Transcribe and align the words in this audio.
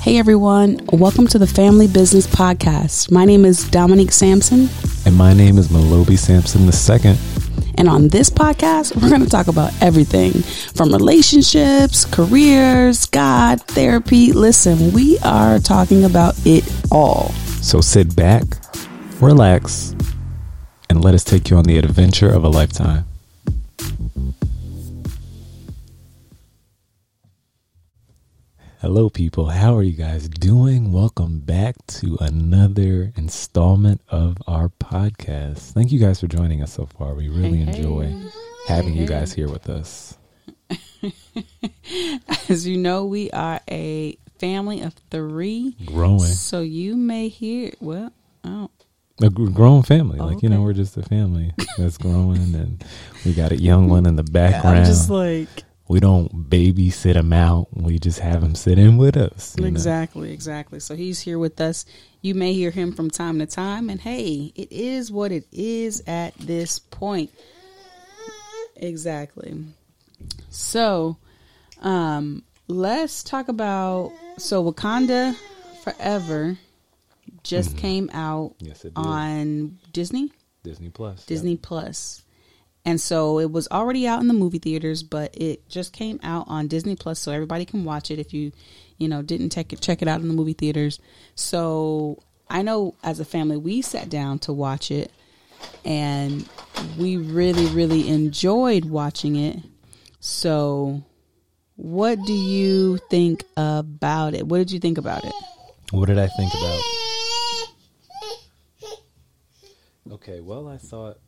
Hey 0.00 0.16
everyone, 0.16 0.80
welcome 0.94 1.26
to 1.26 1.38
the 1.38 1.46
Family 1.46 1.86
Business 1.86 2.26
Podcast. 2.26 3.10
My 3.10 3.26
name 3.26 3.44
is 3.44 3.68
Dominique 3.68 4.12
Sampson. 4.12 4.70
And 5.04 5.14
my 5.14 5.34
name 5.34 5.58
is 5.58 5.68
Malobi 5.68 6.18
Sampson 6.18 6.62
II. 6.62 7.18
And 7.76 7.86
on 7.86 8.08
this 8.08 8.30
podcast, 8.30 8.96
we're 8.96 9.10
going 9.10 9.22
to 9.22 9.28
talk 9.28 9.48
about 9.48 9.74
everything 9.82 10.32
from 10.72 10.90
relationships, 10.90 12.06
careers, 12.06 13.04
God, 13.04 13.60
therapy. 13.64 14.32
Listen, 14.32 14.90
we 14.92 15.18
are 15.18 15.58
talking 15.58 16.04
about 16.04 16.34
it 16.46 16.64
all. 16.90 17.28
So 17.60 17.82
sit 17.82 18.16
back, 18.16 18.44
relax, 19.20 19.94
and 20.88 21.04
let 21.04 21.12
us 21.12 21.24
take 21.24 21.50
you 21.50 21.58
on 21.58 21.64
the 21.64 21.76
adventure 21.76 22.32
of 22.32 22.42
a 22.42 22.48
lifetime. 22.48 23.04
Hello, 28.80 29.10
people. 29.10 29.46
How 29.46 29.76
are 29.76 29.82
you 29.82 29.92
guys 29.92 30.28
doing? 30.28 30.90
Welcome 30.92 31.40
back 31.40 31.76
to 31.88 32.16
another 32.20 33.12
installment 33.16 34.00
of 34.08 34.38
our 34.46 34.70
podcast. 34.70 35.72
Thank 35.72 35.92
you 35.92 35.98
guys 35.98 36.20
for 36.20 36.26
joining 36.28 36.62
us 36.62 36.72
so 36.72 36.86
far. 36.86 37.14
We 37.14 37.28
really 37.28 37.58
Hey, 37.58 37.76
enjoy 37.76 38.06
hey. 38.06 38.28
having 38.66 38.94
Hey, 38.94 39.00
you 39.02 39.06
guys 39.06 39.32
here 39.34 39.48
with 39.48 39.68
us. 39.68 40.16
As 42.48 42.66
you 42.66 42.78
know, 42.78 43.04
we 43.04 43.30
are 43.32 43.60
a 43.70 44.16
family 44.38 44.80
of 44.80 44.94
three. 45.10 45.76
Growing, 45.84 46.20
So 46.20 46.60
you 46.62 46.96
may 46.96 47.28
hear, 47.28 47.72
well, 47.80 48.12
oh, 48.44 48.70
a 49.22 49.28
gr- 49.28 49.50
grown 49.50 49.82
family. 49.82 50.18
Like 50.18 50.42
you 50.42 50.48
know, 50.48 50.62
we're 50.62 50.72
just 50.72 50.96
a 50.96 51.02
family 51.02 51.52
that's 51.76 51.98
growing, 51.98 52.54
and 52.54 52.82
we 53.26 53.34
got 53.34 53.52
a 53.52 53.56
young 53.60 53.90
one 53.90 54.06
in 54.06 54.16
the 54.16 54.22
background. 54.32 54.78
I'm 54.78 54.84
just 54.86 55.10
like, 55.10 55.64
we 55.90 55.98
don't 55.98 56.48
babysit 56.48 57.16
him 57.16 57.32
out. 57.32 57.66
We 57.72 57.98
just 57.98 58.20
have 58.20 58.44
him 58.44 58.54
sit 58.54 58.78
in 58.78 58.96
with 58.96 59.16
us. 59.16 59.56
you 59.56 59.62
know? 59.62 59.68
Exactly, 59.68 60.32
exactly. 60.32 60.78
So 60.78 60.94
he's 60.94 61.18
here 61.18 61.36
with 61.36 61.60
us. 61.60 61.84
You 62.22 62.36
may 62.36 62.52
hear 62.52 62.70
him 62.70 62.92
from 62.92 63.10
time 63.10 63.40
to 63.40 63.46
time, 63.46 63.90
and 63.90 64.00
hey, 64.00 64.52
it 64.54 64.70
is 64.70 65.10
what 65.10 65.32
it 65.32 65.48
is 65.50 66.00
at 66.06 66.34
this 66.36 66.78
point. 66.78 67.32
Exactly. 68.76 69.64
So, 70.48 71.16
um, 71.80 72.44
let's 72.68 73.24
talk 73.24 73.48
about 73.48 74.12
so 74.38 74.62
Wakanda 74.62 75.34
Forever 75.82 76.56
just 77.42 77.76
came 77.76 78.08
out 78.12 78.54
Yes, 78.60 78.86
on 78.94 79.80
Disney. 79.92 80.30
Disney 80.62 80.90
Plus. 80.90 81.26
Disney 81.26 81.56
Plus. 81.56 82.22
And 82.84 83.00
so 83.00 83.38
it 83.38 83.50
was 83.50 83.68
already 83.68 84.06
out 84.06 84.20
in 84.20 84.28
the 84.28 84.34
movie 84.34 84.58
theaters, 84.58 85.02
but 85.02 85.36
it 85.36 85.68
just 85.68 85.92
came 85.92 86.18
out 86.22 86.46
on 86.48 86.66
Disney 86.66 86.96
Plus, 86.96 87.18
so 87.18 87.30
everybody 87.30 87.64
can 87.64 87.84
watch 87.84 88.10
it 88.10 88.18
if 88.18 88.32
you, 88.32 88.52
you 88.96 89.08
know, 89.08 89.22
didn't 89.22 89.50
check 89.50 89.72
it 89.72 89.80
check 89.80 90.00
it 90.02 90.08
out 90.08 90.20
in 90.20 90.28
the 90.28 90.34
movie 90.34 90.54
theaters. 90.54 90.98
So 91.34 92.22
I 92.48 92.62
know 92.62 92.94
as 93.02 93.20
a 93.20 93.24
family 93.24 93.56
we 93.56 93.82
sat 93.82 94.08
down 94.08 94.38
to 94.40 94.52
watch 94.52 94.90
it, 94.90 95.12
and 95.84 96.48
we 96.98 97.16
really 97.18 97.66
really 97.66 98.08
enjoyed 98.08 98.86
watching 98.86 99.36
it. 99.36 99.58
So, 100.20 101.02
what 101.76 102.22
do 102.24 102.32
you 102.34 102.98
think 103.10 103.44
about 103.56 104.34
it? 104.34 104.46
What 104.46 104.58
did 104.58 104.70
you 104.70 104.80
think 104.80 104.98
about 104.98 105.24
it? 105.24 105.32
What 105.90 106.06
did 106.06 106.18
I 106.18 106.28
think 106.28 106.52
about? 106.54 106.80
Okay, 110.12 110.40
well, 110.40 110.68
I 110.68 110.76
thought. 110.76 111.18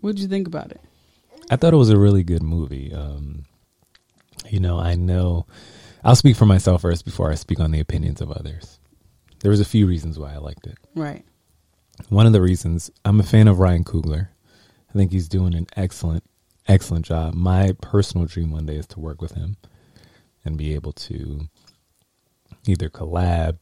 What 0.00 0.16
did 0.16 0.22
you 0.22 0.28
think 0.28 0.46
about 0.46 0.70
it? 0.70 0.80
I 1.50 1.56
thought 1.56 1.74
it 1.74 1.76
was 1.76 1.90
a 1.90 1.98
really 1.98 2.22
good 2.22 2.42
movie. 2.42 2.92
Um, 2.92 3.44
you 4.48 4.60
know, 4.60 4.78
I 4.78 4.94
know. 4.94 5.46
I'll 6.02 6.16
speak 6.16 6.36
for 6.36 6.46
myself 6.46 6.82
first 6.82 7.04
before 7.04 7.30
I 7.30 7.34
speak 7.34 7.60
on 7.60 7.70
the 7.70 7.80
opinions 7.80 8.20
of 8.20 8.30
others. 8.30 8.78
There 9.40 9.50
was 9.50 9.60
a 9.60 9.64
few 9.64 9.86
reasons 9.86 10.18
why 10.18 10.32
I 10.32 10.38
liked 10.38 10.66
it. 10.66 10.78
Right. 10.94 11.24
One 12.08 12.26
of 12.26 12.32
the 12.32 12.40
reasons 12.40 12.90
I'm 13.04 13.20
a 13.20 13.24
fan 13.24 13.48
of 13.48 13.58
Ryan 13.58 13.84
Coogler. 13.84 14.28
I 14.88 14.92
think 14.92 15.12
he's 15.12 15.28
doing 15.28 15.54
an 15.54 15.66
excellent, 15.76 16.24
excellent 16.66 17.04
job. 17.04 17.34
My 17.34 17.74
personal 17.82 18.26
dream 18.26 18.50
one 18.50 18.66
day 18.66 18.76
is 18.76 18.86
to 18.88 19.00
work 19.00 19.20
with 19.20 19.32
him 19.32 19.56
and 20.44 20.56
be 20.56 20.74
able 20.74 20.92
to 20.92 21.42
either 22.66 22.88
collab, 22.88 23.58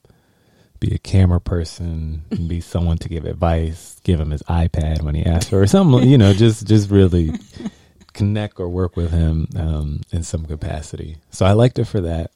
be 0.80 0.94
a 0.94 0.98
camera 0.98 1.40
person, 1.40 2.22
be 2.46 2.60
someone 2.74 2.98
to 2.98 3.08
give 3.08 3.24
advice, 3.24 4.00
give 4.04 4.20
him 4.20 4.30
his 4.30 4.42
iPad 4.44 5.02
when 5.02 5.14
he 5.14 5.24
asks 5.24 5.50
for 5.50 5.60
or 5.60 5.66
something. 5.66 6.08
You 6.08 6.18
know, 6.18 6.32
just 6.32 6.66
just 6.66 6.90
really 6.90 7.32
connect 8.12 8.58
or 8.60 8.68
work 8.68 8.96
with 8.96 9.10
him 9.10 9.48
um, 9.56 10.00
in 10.12 10.22
some 10.22 10.44
capacity. 10.44 11.18
So 11.30 11.46
I 11.46 11.52
liked 11.52 11.78
it 11.78 11.84
for 11.84 12.00
that. 12.02 12.30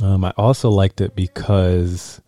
Um, 0.00 0.24
I 0.24 0.32
also 0.36 0.70
liked 0.70 1.00
it 1.00 1.14
because 1.14 2.20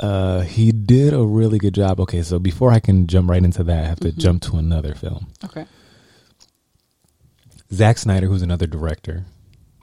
uh, 0.00 0.40
he 0.40 0.72
did 0.72 1.14
a 1.14 1.24
really 1.24 1.58
good 1.58 1.74
job. 1.74 2.00
Okay, 2.00 2.22
so 2.22 2.38
before 2.38 2.72
I 2.72 2.80
can 2.80 3.06
jump 3.06 3.30
right 3.30 3.42
into 3.42 3.64
that, 3.64 3.84
I 3.84 3.86
have 3.86 4.00
to 4.00 4.12
jump 4.12 4.42
to 4.42 4.56
another 4.56 4.94
film. 4.94 5.28
Okay. 5.44 5.66
Zack 7.72 7.98
Snyder, 7.98 8.26
who's 8.26 8.42
another 8.42 8.66
director, 8.66 9.24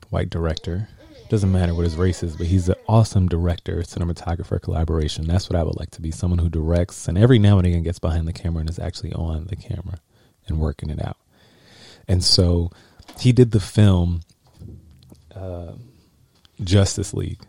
white 0.10 0.30
director, 0.30 0.90
doesn't 1.30 1.52
matter 1.52 1.76
what 1.76 1.84
his 1.84 1.96
race 1.96 2.24
is, 2.24 2.36
but 2.36 2.48
he's 2.48 2.70
an 2.70 2.76
awesome 2.88 3.28
director, 3.28 3.78
cinematographer, 3.78 4.60
collaboration. 4.62 5.28
That's 5.28 5.50
what 5.50 5.58
I 5.58 5.64
would 5.64 5.78
like 5.78 5.92
to 5.92 6.02
be 6.02 6.12
someone 6.12 6.40
who 6.40 6.50
directs 6.50 7.08
and 7.08 7.18
every 7.18 7.38
now 7.38 7.58
and 7.60 7.68
again 7.68 7.84
gets 7.84 8.00
behind 8.00 8.28
the 8.28 8.34
camera 8.34 8.62
and 8.62 8.70
is 8.70 8.80
actually 8.80 9.14
on 9.14 9.46
the 9.46 9.56
camera 9.56 10.00
and 10.48 10.60
working 10.60 10.90
it 10.90 11.04
out. 11.04 11.18
And 12.08 12.24
so 12.24 12.72
he 13.20 13.32
did 13.32 13.52
the 13.52 13.60
film 13.60 14.22
uh, 15.36 15.74
Justice 16.64 17.14
League. 17.14 17.40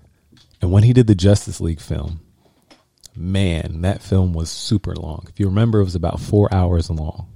And 0.61 0.71
when 0.71 0.83
he 0.83 0.93
did 0.93 1.07
the 1.07 1.15
Justice 1.15 1.61
League 1.61 1.81
film, 1.81 2.21
man, 3.17 3.81
that 3.81 4.03
film 4.03 4.35
was 4.35 4.51
super 4.51 4.95
long. 4.95 5.25
If 5.29 5.41
you 5.41 5.47
remember, 5.47 5.81
it 5.81 5.85
was 5.85 5.95
about 5.95 6.21
four 6.21 6.53
hours 6.53 6.91
long 6.91 7.29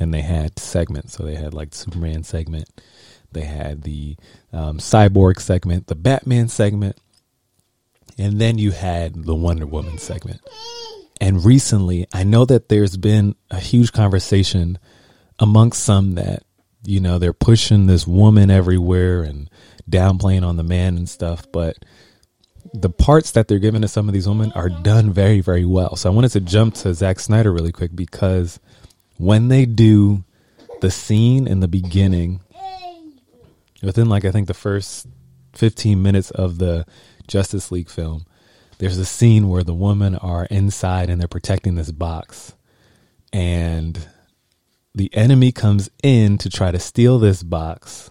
and 0.00 0.14
they 0.14 0.22
had 0.22 0.58
segments. 0.58 1.16
So 1.16 1.24
they 1.24 1.34
had 1.34 1.52
like 1.54 1.74
Superman 1.74 2.22
segment, 2.22 2.68
they 3.32 3.42
had 3.42 3.82
the 3.82 4.16
um, 4.52 4.78
Cyborg 4.78 5.40
segment, 5.40 5.86
the 5.86 5.94
Batman 5.94 6.48
segment, 6.48 6.96
and 8.16 8.40
then 8.40 8.58
you 8.58 8.70
had 8.72 9.24
the 9.24 9.34
Wonder 9.34 9.66
Woman 9.66 9.98
segment. 9.98 10.40
And 11.20 11.44
recently, 11.44 12.06
I 12.12 12.24
know 12.24 12.44
that 12.44 12.68
there's 12.68 12.96
been 12.96 13.34
a 13.50 13.58
huge 13.60 13.92
conversation 13.92 14.78
amongst 15.38 15.82
some 15.82 16.14
that 16.14 16.42
you 16.84 17.00
know 17.00 17.18
they're 17.18 17.32
pushing 17.32 17.86
this 17.86 18.06
woman 18.06 18.50
everywhere 18.50 19.22
and 19.22 19.50
downplaying 19.90 20.46
on 20.46 20.56
the 20.56 20.62
man 20.62 20.96
and 20.96 21.08
stuff, 21.08 21.46
but 21.52 21.78
the 22.74 22.90
parts 22.90 23.32
that 23.32 23.48
they're 23.48 23.58
giving 23.58 23.82
to 23.82 23.88
some 23.88 24.08
of 24.08 24.14
these 24.14 24.28
women 24.28 24.52
are 24.52 24.68
done 24.68 25.12
very, 25.12 25.40
very 25.40 25.64
well. 25.64 25.96
So 25.96 26.10
I 26.10 26.14
wanted 26.14 26.32
to 26.32 26.40
jump 26.40 26.74
to 26.76 26.92
Zack 26.94 27.18
Snyder 27.18 27.52
really 27.52 27.72
quick 27.72 27.94
because 27.94 28.60
when 29.16 29.48
they 29.48 29.64
do 29.64 30.24
the 30.80 30.90
scene 30.90 31.46
in 31.46 31.60
the 31.60 31.68
beginning, 31.68 32.40
within 33.82 34.08
like 34.08 34.24
I 34.24 34.30
think 34.30 34.46
the 34.46 34.54
first 34.54 35.06
15 35.54 36.00
minutes 36.02 36.30
of 36.30 36.58
the 36.58 36.86
Justice 37.26 37.70
League 37.70 37.90
film, 37.90 38.24
there's 38.78 38.98
a 38.98 39.04
scene 39.04 39.48
where 39.48 39.64
the 39.64 39.74
women 39.74 40.14
are 40.16 40.46
inside 40.46 41.10
and 41.10 41.20
they're 41.20 41.28
protecting 41.28 41.74
this 41.74 41.90
box. 41.90 42.54
And 43.32 44.08
the 44.94 45.14
enemy 45.14 45.52
comes 45.52 45.90
in 46.02 46.38
to 46.38 46.50
try 46.50 46.70
to 46.70 46.78
steal 46.78 47.18
this 47.18 47.42
box. 47.42 48.10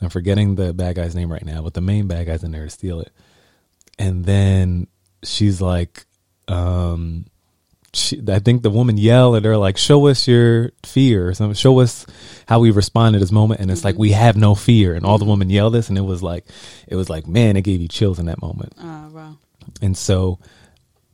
I'm 0.00 0.10
forgetting 0.10 0.56
the 0.56 0.74
bad 0.74 0.96
guy's 0.96 1.14
name 1.14 1.30
right 1.30 1.44
now, 1.44 1.62
but 1.62 1.74
the 1.74 1.80
main 1.80 2.08
bad 2.08 2.26
guy's 2.26 2.42
in 2.42 2.50
there 2.50 2.64
to 2.64 2.70
steal 2.70 3.00
it. 3.00 3.12
And 3.98 4.24
then 4.24 4.88
she's 5.22 5.60
like, 5.60 6.06
um, 6.48 7.26
she, 7.94 8.22
I 8.28 8.38
think 8.38 8.62
the 8.62 8.70
woman 8.70 8.96
yelled 8.96 9.36
at 9.36 9.44
her 9.44 9.56
like, 9.56 9.76
"Show 9.76 10.06
us 10.06 10.26
your 10.26 10.72
fear," 10.84 11.28
or 11.28 11.34
something. 11.34 11.54
Show 11.54 11.80
us 11.80 12.06
how 12.46 12.60
we 12.60 12.70
respond 12.70 13.14
to 13.14 13.20
this 13.20 13.32
moment. 13.32 13.60
And 13.60 13.70
it's 13.70 13.84
like 13.84 13.98
we 13.98 14.12
have 14.12 14.36
no 14.36 14.54
fear. 14.54 14.94
And 14.94 15.04
all 15.04 15.18
the 15.18 15.24
women 15.24 15.50
yelled 15.50 15.74
this, 15.74 15.88
and 15.88 15.98
it 15.98 16.02
was 16.02 16.22
like, 16.22 16.46
it 16.88 16.96
was 16.96 17.10
like, 17.10 17.26
man, 17.26 17.56
it 17.56 17.62
gave 17.62 17.80
you 17.80 17.88
chills 17.88 18.18
in 18.18 18.26
that 18.26 18.40
moment. 18.40 18.74
Uh, 18.78 19.08
wow. 19.10 19.36
And 19.80 19.96
so, 19.96 20.38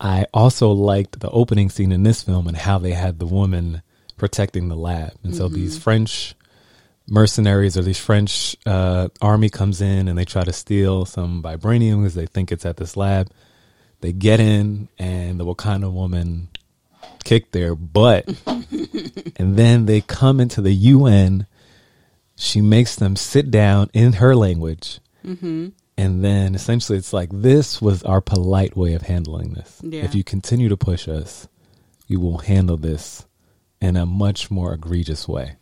I 0.01 0.27
also 0.33 0.71
liked 0.71 1.21
the 1.21 1.31
opening 1.31 1.71
scene 1.71 1.93
in 1.93 2.03
this 2.03 2.23
film 2.23 2.47
and 2.47 2.57
how 2.57 2.79
they 2.79 2.93
had 2.93 3.19
the 3.19 3.27
woman 3.27 3.83
protecting 4.17 4.69
the 4.69 4.77
lab. 4.77 5.13
And 5.23 5.35
so 5.35 5.49
these 5.49 5.79
French 5.79 6.35
mercenaries 7.09 7.77
or 7.77 7.83
these 7.83 7.99
French 7.99 8.57
uh, 8.67 9.09
army 9.21 9.49
comes 9.49 9.81
in 9.81 10.09
and 10.09 10.19
they 10.19 10.25
try 10.25 10.45
to 10.45 10.53
steal 10.53 11.05
some 11.05 11.43
vibranium 11.43 12.03
because 12.03 12.15
they 12.15 12.27
think 12.27 12.53
it's 12.53 12.67
at 12.67 12.77
this 12.77 12.97
lab. 12.97 13.31
They 14.01 14.13
get 14.13 14.41
in 14.41 14.89
and 14.99 15.41
the 15.41 15.45
Wakanda 15.45 15.93
woman 15.93 16.49
kicked 17.29 17.53
their 17.53 17.75
butt. 17.75 18.27
and 19.37 19.57
then 19.57 19.85
they 19.85 20.01
come 20.01 20.41
into 20.41 20.63
the 20.63 20.73
UN. 20.73 21.47
She 22.37 22.63
makes 22.63 22.97
them 22.97 23.17
sit 23.17 23.51
down 23.51 23.91
in 23.93 24.15
her 24.15 24.35
language. 24.35 25.01
Mm-hmm. 25.25 25.69
And 25.99 26.25
then 26.25 26.55
essentially 26.55 26.97
it's 26.97 27.13
like 27.13 27.29
this 27.31 27.83
was 27.83 28.03
our 28.05 28.23
polite 28.23 28.77
way 28.77 28.95
of 28.95 29.03
handling 29.03 29.53
this. 29.53 29.81
Yeah. 29.83 30.05
If 30.05 30.15
you 30.15 30.25
continue 30.25 30.71
to 30.71 30.77
push 30.77 31.07
us, 31.07 31.49
we 32.09 32.17
will 32.17 32.39
handle 32.39 32.79
this 32.79 33.27
in 33.81 33.97
a 33.97 34.07
much 34.07 34.51
more 34.51 34.73
egregious 34.73 35.29
way. 35.29 35.57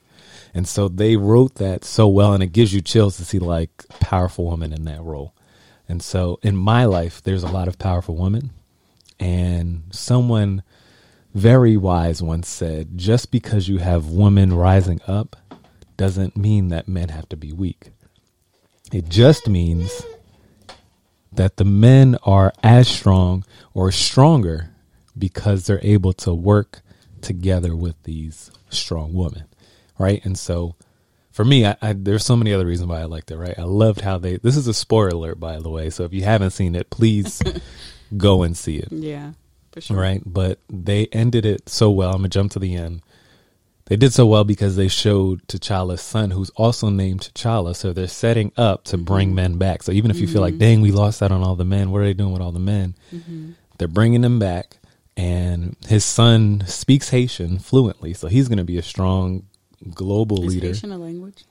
And 0.54 0.68
so 0.68 0.86
they 0.88 1.16
wrote 1.16 1.56
that 1.56 1.84
so 1.84 2.06
well, 2.06 2.32
and 2.32 2.42
it 2.42 2.52
gives 2.52 2.72
you 2.72 2.80
chills 2.80 3.16
to 3.16 3.24
see 3.24 3.38
like 3.40 3.70
powerful 4.00 4.48
women 4.48 4.72
in 4.72 4.84
that 4.84 5.02
role. 5.02 5.34
And 5.88 6.00
so 6.02 6.38
in 6.42 6.56
my 6.56 6.84
life, 6.84 7.22
there's 7.22 7.42
a 7.42 7.48
lot 7.48 7.66
of 7.66 7.78
powerful 7.78 8.16
women. 8.16 8.50
And 9.18 9.84
someone 9.90 10.62
very 11.36 11.76
wise 11.76 12.22
once 12.22 12.48
said, 12.48 12.96
just 12.96 13.30
because 13.30 13.68
you 13.68 13.76
have 13.78 14.06
women 14.06 14.54
rising 14.54 15.00
up 15.06 15.36
doesn't 15.98 16.34
mean 16.34 16.68
that 16.68 16.88
men 16.88 17.10
have 17.10 17.28
to 17.28 17.36
be 17.36 17.52
weak. 17.52 17.90
It 18.90 19.10
just 19.10 19.46
means 19.46 20.02
that 21.30 21.58
the 21.58 21.64
men 21.64 22.16
are 22.22 22.54
as 22.62 22.88
strong 22.88 23.44
or 23.74 23.92
stronger 23.92 24.70
because 25.16 25.66
they're 25.66 25.80
able 25.82 26.14
to 26.14 26.32
work 26.32 26.80
together 27.20 27.76
with 27.76 28.02
these 28.04 28.50
strong 28.70 29.12
women, 29.12 29.44
right? 29.98 30.24
And 30.24 30.38
so, 30.38 30.74
for 31.32 31.44
me, 31.44 31.66
I, 31.66 31.76
I, 31.82 31.92
there's 31.92 32.24
so 32.24 32.36
many 32.36 32.54
other 32.54 32.64
reasons 32.64 32.88
why 32.88 33.00
I 33.00 33.04
liked 33.04 33.30
it. 33.30 33.36
Right? 33.36 33.58
I 33.58 33.64
loved 33.64 34.00
how 34.00 34.16
they. 34.16 34.38
This 34.38 34.56
is 34.56 34.68
a 34.68 34.74
spoiler 34.74 35.08
alert, 35.08 35.38
by 35.38 35.58
the 35.58 35.68
way. 35.68 35.90
So 35.90 36.04
if 36.04 36.14
you 36.14 36.22
haven't 36.22 36.50
seen 36.52 36.74
it, 36.74 36.88
please 36.88 37.42
go 38.16 38.42
and 38.42 38.56
see 38.56 38.78
it. 38.78 38.90
Yeah, 38.90 39.32
for 39.76 39.82
sure. 39.82 39.96
Right? 39.96 40.22
But 40.24 40.58
they 40.68 41.06
ended 41.12 41.44
it 41.44 41.68
so 41.68 41.90
well. 41.90 42.10
I'm 42.10 42.18
gonna 42.18 42.28
jump 42.28 42.52
to 42.52 42.58
the 42.58 42.74
end. 42.74 43.02
They 43.86 43.96
did 43.96 44.12
so 44.12 44.26
well 44.26 44.42
because 44.42 44.74
they 44.74 44.88
showed 44.88 45.46
T'Challa's 45.46 46.00
son, 46.00 46.32
who's 46.32 46.50
also 46.50 46.88
named 46.88 47.20
T'Challa. 47.20 47.76
So 47.76 47.92
they're 47.92 48.08
setting 48.08 48.50
up 48.56 48.82
to 48.84 48.98
bring 48.98 49.32
men 49.32 49.58
back. 49.58 49.84
So 49.84 49.92
even 49.92 50.10
if 50.10 50.18
you 50.18 50.26
feel 50.26 50.40
like, 50.40 50.54
mm-hmm. 50.54 50.60
dang, 50.60 50.80
we 50.80 50.90
lost 50.90 51.22
out 51.22 51.30
on 51.30 51.44
all 51.44 51.54
the 51.54 51.64
men, 51.64 51.92
what 51.92 52.00
are 52.00 52.04
they 52.04 52.12
doing 52.12 52.32
with 52.32 52.42
all 52.42 52.50
the 52.50 52.58
men? 52.58 52.96
Mm-hmm. 53.14 53.52
They're 53.78 53.86
bringing 53.86 54.22
them 54.22 54.40
back. 54.40 54.78
And 55.16 55.76
his 55.86 56.04
son 56.04 56.64
speaks 56.66 57.10
Haitian 57.10 57.60
fluently. 57.60 58.12
So 58.12 58.26
he's 58.26 58.48
going 58.48 58.58
to 58.58 58.64
be 58.64 58.76
a 58.76 58.82
strong 58.82 59.44
global 59.94 60.42
Is 60.42 60.54
leader. 60.54 60.66
Haitian 60.66 60.90
a 60.90 60.98
language? 60.98 61.44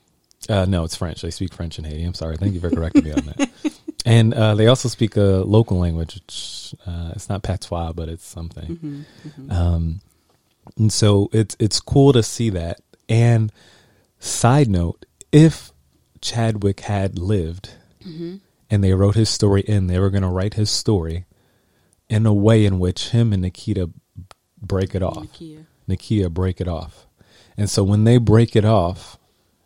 Uh, 0.48 0.64
no, 0.64 0.84
it's 0.84 0.96
French. 0.96 1.22
They 1.22 1.30
speak 1.30 1.52
French 1.52 1.78
in 1.78 1.84
Haiti. 1.84 2.04
I'm 2.04 2.14
sorry. 2.14 2.36
Thank 2.36 2.54
you 2.54 2.60
for 2.60 2.70
correcting 2.70 3.04
me 3.04 3.12
on 3.12 3.26
that. 3.26 3.50
And 4.08 4.34
uh, 4.34 4.54
they 4.54 4.68
also 4.68 4.88
speak 4.88 5.16
a 5.16 5.20
local 5.44 5.78
language. 5.80 6.14
Which, 6.14 6.76
uh, 6.86 7.10
it's 7.16 7.28
not 7.28 7.42
patois, 7.42 7.92
but 7.92 8.08
it's 8.08 8.24
something. 8.24 9.04
Um, 9.50 10.00
and 10.78 10.92
so 10.92 11.28
it's 11.32 11.56
it's 11.58 11.80
cool 11.80 12.12
to 12.12 12.22
see 12.22 12.48
that. 12.50 12.80
And 13.08 13.50
side 14.20 14.68
note, 14.68 15.04
if 15.32 15.72
Chadwick 16.20 16.80
had 16.80 17.18
lived 17.18 17.70
and 18.70 18.84
they 18.84 18.92
wrote 18.94 19.16
his 19.16 19.28
story 19.28 19.62
in, 19.62 19.88
they 19.88 19.98
were 19.98 20.10
going 20.10 20.22
to 20.22 20.28
write 20.28 20.54
his 20.54 20.70
story 20.70 21.24
in 22.08 22.26
a 22.26 22.32
way 22.32 22.64
in 22.64 22.78
which 22.78 23.08
him 23.08 23.32
and 23.32 23.42
Nikita 23.42 23.90
break 24.62 24.94
it 24.94 25.02
off. 25.02 25.26
Nikia, 25.26 25.64
Nakia 25.88 26.30
break 26.30 26.60
it 26.60 26.68
off. 26.68 27.06
And 27.56 27.68
so 27.68 27.82
when 27.82 28.04
they 28.04 28.18
break 28.18 28.54
it 28.54 28.64
off, 28.64 29.18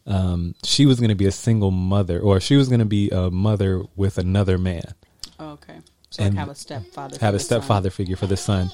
um, 0.07 0.55
she 0.65 0.87
was 0.87 0.99
going 1.01 1.11
to 1.11 1.15
be 1.15 1.27
a 1.27 1.33
single 1.33 1.71
mother, 1.71 2.21
or 2.21 2.41
she 2.41 2.57
was 2.57 2.69
going 2.69 2.81
to 2.81 2.85
be 2.87 3.11
a 3.11 3.31
mother 3.31 3.83
with 3.97 4.19
another 4.19 4.59
man, 4.59 4.95
Oh, 5.39 5.51
okay. 5.53 5.79
So 6.11 6.25
And 6.25 6.35
like 6.35 6.41
have 6.41 6.49
a 6.49 6.55
stepfather. 6.55 7.19
have 7.21 7.35
a 7.35 7.39
the 7.39 7.43
son. 7.43 7.61
stepfather 7.61 7.91
figure 7.91 8.17
for 8.17 8.27
the 8.27 8.37
son. 8.37 8.71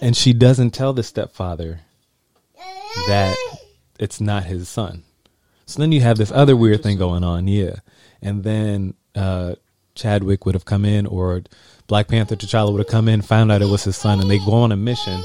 And 0.00 0.16
she 0.16 0.32
doesn't 0.32 0.72
tell 0.72 0.92
the 0.92 1.02
stepfather 1.04 1.80
that 3.06 3.36
it's 3.98 4.20
not 4.20 4.44
his 4.44 4.68
son. 4.68 5.04
So 5.66 5.80
then 5.80 5.92
you 5.92 6.00
have 6.00 6.18
this 6.18 6.32
other 6.32 6.56
weird 6.56 6.82
thing 6.82 6.98
going 6.98 7.22
on, 7.24 7.46
yeah. 7.46 7.76
And 8.20 8.42
then 8.42 8.94
uh, 9.14 9.54
Chadwick 9.94 10.44
would 10.44 10.54
have 10.54 10.64
come 10.64 10.84
in, 10.84 11.06
or 11.06 11.42
Black 11.86 12.08
Panther 12.08 12.34
T'Challa 12.36 12.72
would 12.72 12.80
have 12.80 12.88
come 12.88 13.08
in, 13.08 13.22
found 13.22 13.52
out 13.52 13.62
it 13.62 13.66
was 13.68 13.84
his 13.84 13.96
son, 13.96 14.20
and 14.20 14.28
they 14.30 14.38
go 14.38 14.52
on 14.54 14.72
a 14.72 14.76
mission. 14.76 15.22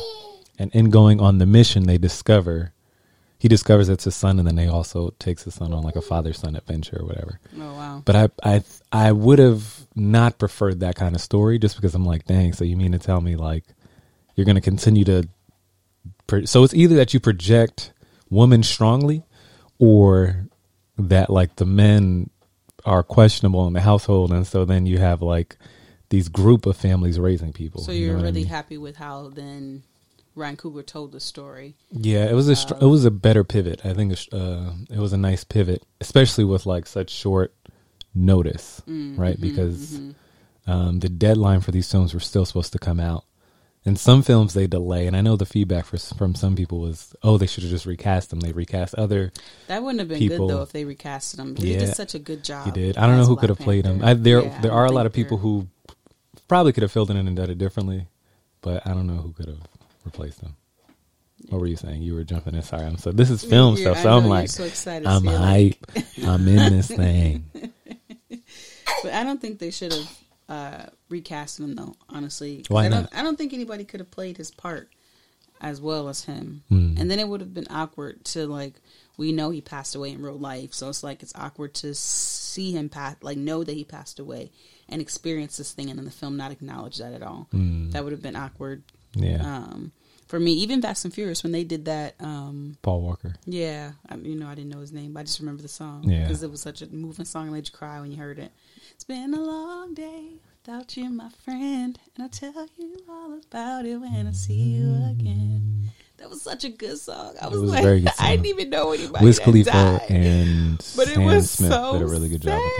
And 0.59 0.73
in 0.73 0.89
going 0.89 1.19
on 1.19 1.39
the 1.39 1.45
mission, 1.45 1.83
they 1.87 1.97
discover 1.97 2.71
he 3.39 3.47
discovers 3.47 3.87
it's 3.89 4.05
his 4.05 4.15
son, 4.15 4.39
and 4.39 4.47
then 4.47 4.55
they 4.55 4.67
also 4.67 5.11
takes 5.19 5.43
his 5.43 5.53
son 5.53 5.73
on 5.73 5.83
like 5.83 5.95
a 5.95 6.01
father 6.01 6.33
son 6.33 6.55
adventure 6.55 6.99
or 7.01 7.05
whatever. 7.05 7.39
Oh 7.59 7.73
wow. 7.73 8.01
But 8.03 8.15
I 8.15 8.29
I 8.43 8.63
I 8.91 9.11
would 9.11 9.39
have 9.39 9.87
not 9.95 10.39
preferred 10.39 10.79
that 10.79 10.95
kind 10.95 11.15
of 11.15 11.21
story 11.21 11.59
just 11.59 11.75
because 11.75 11.93
I'm 11.93 12.05
like, 12.05 12.25
dang. 12.25 12.53
So 12.53 12.63
you 12.63 12.75
mean 12.77 12.93
to 12.93 12.99
tell 12.99 13.21
me 13.21 13.35
like 13.35 13.63
you're 14.35 14.45
going 14.45 14.55
to 14.55 14.61
continue 14.61 15.03
to? 15.05 15.27
Pro- 16.25 16.45
so 16.45 16.63
it's 16.63 16.73
either 16.73 16.95
that 16.95 17.13
you 17.13 17.19
project 17.19 17.93
women 18.29 18.63
strongly, 18.63 19.23
or 19.79 20.47
that 20.97 21.29
like 21.29 21.55
the 21.57 21.65
men 21.65 22.29
are 22.85 23.03
questionable 23.03 23.67
in 23.67 23.73
the 23.73 23.81
household, 23.81 24.31
and 24.31 24.47
so 24.47 24.65
then 24.65 24.85
you 24.85 24.97
have 24.97 25.21
like 25.21 25.57
these 26.09 26.27
group 26.29 26.65
of 26.65 26.75
families 26.75 27.19
raising 27.19 27.53
people. 27.53 27.81
So 27.81 27.91
you 27.91 27.99
you're 27.99 28.09
know 28.09 28.15
what 28.15 28.21
I 28.21 28.27
really 28.29 28.41
mean? 28.41 28.49
happy 28.49 28.77
with 28.77 28.95
how 28.95 29.29
then 29.29 29.83
Ryan 30.37 30.55
Coogler 30.57 30.85
told 30.85 31.11
the 31.11 31.19
story. 31.19 31.75
Yeah, 31.91 32.25
it 32.25 32.33
was 32.33 32.47
a 32.47 32.55
str- 32.55 32.75
it 32.79 32.85
was 32.85 33.03
a 33.05 33.11
better 33.11 33.43
pivot. 33.43 33.81
I 33.85 33.93
think 33.93 34.13
uh, 34.31 34.71
it 34.89 34.99
was 34.99 35.11
a 35.13 35.17
nice 35.17 35.43
pivot, 35.43 35.83
especially 35.99 36.43
with 36.45 36.65
like 36.65 36.85
such 36.85 37.09
short 37.09 37.53
notice, 38.15 38.81
Mm, 38.87 39.17
right? 39.17 39.37
mhm, 39.37 39.41
Because 39.41 39.99
mhm. 39.99 40.15
um, 40.67 40.99
the 40.99 41.09
deadline 41.09 41.61
for 41.61 41.71
these 41.71 41.91
films 41.91 42.13
were 42.13 42.19
still 42.19 42.45
supposed 42.45 42.71
to 42.73 42.79
come 42.79 42.99
out. 42.99 43.23
And 43.85 43.97
some 43.97 44.21
films 44.21 44.53
they 44.53 44.67
delay, 44.67 45.07
and 45.07 45.15
I 45.15 45.21
know 45.21 45.37
the 45.37 45.45
feedback 45.45 45.85
for, 45.85 45.97
from 45.97 46.35
some 46.35 46.57
people 46.57 46.81
was, 46.81 47.15
"Oh, 47.23 47.37
they 47.37 47.47
should 47.47 47.63
have 47.63 47.71
just 47.71 47.85
recast 47.85 48.29
them." 48.31 48.41
They 48.41 48.51
recast 48.51 48.93
other. 48.95 49.31
that 49.67 49.81
wouldn't 49.81 49.99
have 49.99 50.09
been 50.09 50.19
people- 50.19 50.47
good 50.47 50.55
though 50.57 50.61
if 50.61 50.73
they 50.73 50.83
recasted 50.83 51.39
him. 51.39 51.55
He 51.55 51.71
Yeah. 51.73 51.79
did 51.79 51.95
such 51.95 52.13
a 52.13 52.19
good 52.19 52.43
job. 52.43 52.65
He 52.65 52.71
did. 52.71 52.97
I 52.97 53.07
don't 53.07 53.15
know 53.17 53.23
who 53.25 53.35
Black 53.35 53.41
could 53.41 53.49
have 53.51 53.59
played 53.59 53.85
him. 53.85 54.03
I, 54.03 54.13
there, 54.13 54.41
Yeah, 54.43 54.61
there 54.61 54.71
are 54.73 54.85
a 54.85 54.91
lot 54.91 55.05
of 55.05 55.13
people 55.13 55.37
who 55.37 55.67
probably 56.49 56.73
could 56.73 56.83
have 56.83 56.91
filled 56.91 57.11
in 57.11 57.15
and 57.17 57.35
done 57.37 57.49
it 57.49 57.57
differently, 57.57 58.07
but 58.61 58.85
I 58.85 58.93
don't 58.93 59.07
know 59.07 59.21
who 59.21 59.31
could 59.31 59.47
have 59.47 59.59
replaced 60.07 60.41
him. 60.41 60.55
What 61.49 61.61
were 61.61 61.67
you 61.67 61.75
saying? 61.75 62.01
You 62.01 62.15
were 62.15 62.23
jumping 62.23 62.55
in. 62.55 62.63
Sorry, 62.63 62.85
I'm 62.85 62.97
so. 62.97 63.11
This 63.11 63.29
is 63.29 63.43
film 63.43 63.77
stuff, 63.77 63.97
so 63.97 64.09
know, 64.09 64.17
I'm 64.17 64.25
like, 64.25 64.49
so 64.49 64.63
excited. 64.63 65.07
I'm 65.07 65.27
it, 65.27 65.31
like- 65.31 65.85
hype. 65.93 66.25
I'm 66.25 66.47
in 66.47 66.73
this 66.73 66.87
thing. 67.03 67.45
But 69.03 69.13
I 69.13 69.23
don't 69.23 69.39
think 69.39 69.59
they 69.59 69.69
should 69.69 69.93
have 69.93 70.17
uh, 70.49 70.85
recast 71.09 71.59
him 71.59 71.75
though. 71.75 71.95
Honestly, 72.09 72.65
Why 72.69 72.85
I 72.85 72.89
don't. 72.89 73.07
I 73.15 73.21
don't 73.21 73.37
think 73.37 73.53
anybody 73.53 73.85
could 73.85 73.99
have 73.99 74.09
played 74.11 74.37
his 74.37 74.49
part 74.51 74.89
as 75.61 75.81
well 75.81 76.09
as 76.09 76.23
him. 76.23 76.63
Hmm. 76.69 76.95
And 76.97 77.09
then 77.09 77.19
it 77.19 77.27
would 77.27 77.41
have 77.41 77.53
been 77.53 77.67
awkward 77.69 78.25
to 78.25 78.47
like. 78.47 78.81
We 79.17 79.31
know 79.31 79.49
he 79.49 79.61
passed 79.61 79.95
away 79.95 80.11
in 80.11 80.21
real 80.21 80.37
life, 80.37 80.73
so 80.73 80.89
it's 80.89 81.03
like 81.03 81.23
it's 81.23 81.33
awkward 81.35 81.73
to 81.75 81.95
see 81.95 82.71
him 82.71 82.87
pass, 82.89 83.15
like 83.21 83.37
know 83.37 83.63
that 83.63 83.73
he 83.73 83.83
passed 83.83 84.19
away 84.19 84.51
and 84.89 85.01
experience 85.01 85.57
this 85.57 85.71
thing, 85.71 85.89
and 85.89 85.97
in 85.99 86.05
the 86.05 86.11
film 86.11 86.37
not 86.37 86.51
acknowledge 86.51 86.97
that 86.97 87.13
at 87.13 87.23
all. 87.23 87.47
Hmm. 87.51 87.91
That 87.91 88.03
would 88.03 88.13
have 88.13 88.21
been 88.21 88.35
awkward. 88.35 88.83
Yeah, 89.17 89.41
Um, 89.43 89.91
for 90.27 90.39
me, 90.39 90.51
even 90.53 90.81
Fast 90.81 91.05
and 91.05 91.13
Furious 91.13 91.41
when 91.43 91.51
they 91.53 91.63
did 91.63 91.85
that. 91.85 92.15
Um, 92.19 92.77
Paul 92.81 93.01
Walker. 93.01 93.35
yeah, 93.45 93.93
I, 94.09 94.15
you 94.15 94.35
know, 94.35 94.47
I 94.47 94.55
didn't 94.55 94.71
know 94.71 94.79
his 94.81 94.91
name, 94.91 95.13
but 95.13 95.21
I 95.21 95.23
just 95.23 95.39
remember 95.39 95.61
the 95.61 95.67
song 95.69 96.03
Yeah. 96.09 96.23
because 96.23 96.43
it 96.43 96.51
was 96.51 96.61
such 96.61 96.81
a 96.81 96.87
moving 96.87 97.25
song. 97.25 97.47
It 97.47 97.51
made 97.51 97.67
you 97.67 97.73
cry 97.73 97.99
when 98.01 98.11
you 98.11 98.17
heard 98.17 98.39
it. 98.39 98.51
It's 98.91 99.03
been 99.05 99.33
a 99.33 99.39
long 99.41 99.93
day 99.93 100.33
without 100.65 100.97
you, 100.97 101.09
my 101.09 101.29
friend, 101.29 101.97
and 102.15 102.23
I'll 102.23 102.29
tell 102.29 102.67
you 102.77 102.97
all 103.09 103.39
about 103.39 103.85
it 103.85 103.97
when 103.97 104.27
I 104.27 104.31
see 104.31 104.53
you 104.53 104.93
again. 105.09 105.91
That 106.17 106.29
was 106.31 106.41
such 106.41 106.63
a 106.63 106.69
good 106.69 106.97
song. 106.97 107.35
I 107.39 107.47
was, 107.47 107.61
was 107.61 107.69
like, 107.71 107.85
I 108.19 108.31
didn't 108.35 108.47
even 108.47 108.69
know 108.71 108.91
anybody 108.91 109.23
Wiz 109.23 109.37
Khalifa 109.39 109.69
died. 109.71 110.01
and 110.09 110.77
but 110.95 111.07
it 111.09 111.19
was 111.19 111.51
Smith 111.51 111.71
so 111.71 111.93
did 111.93 112.01
a 112.01 112.07
really 112.07 112.27
good 112.27 112.41
job 112.41 112.59
with 112.59 112.77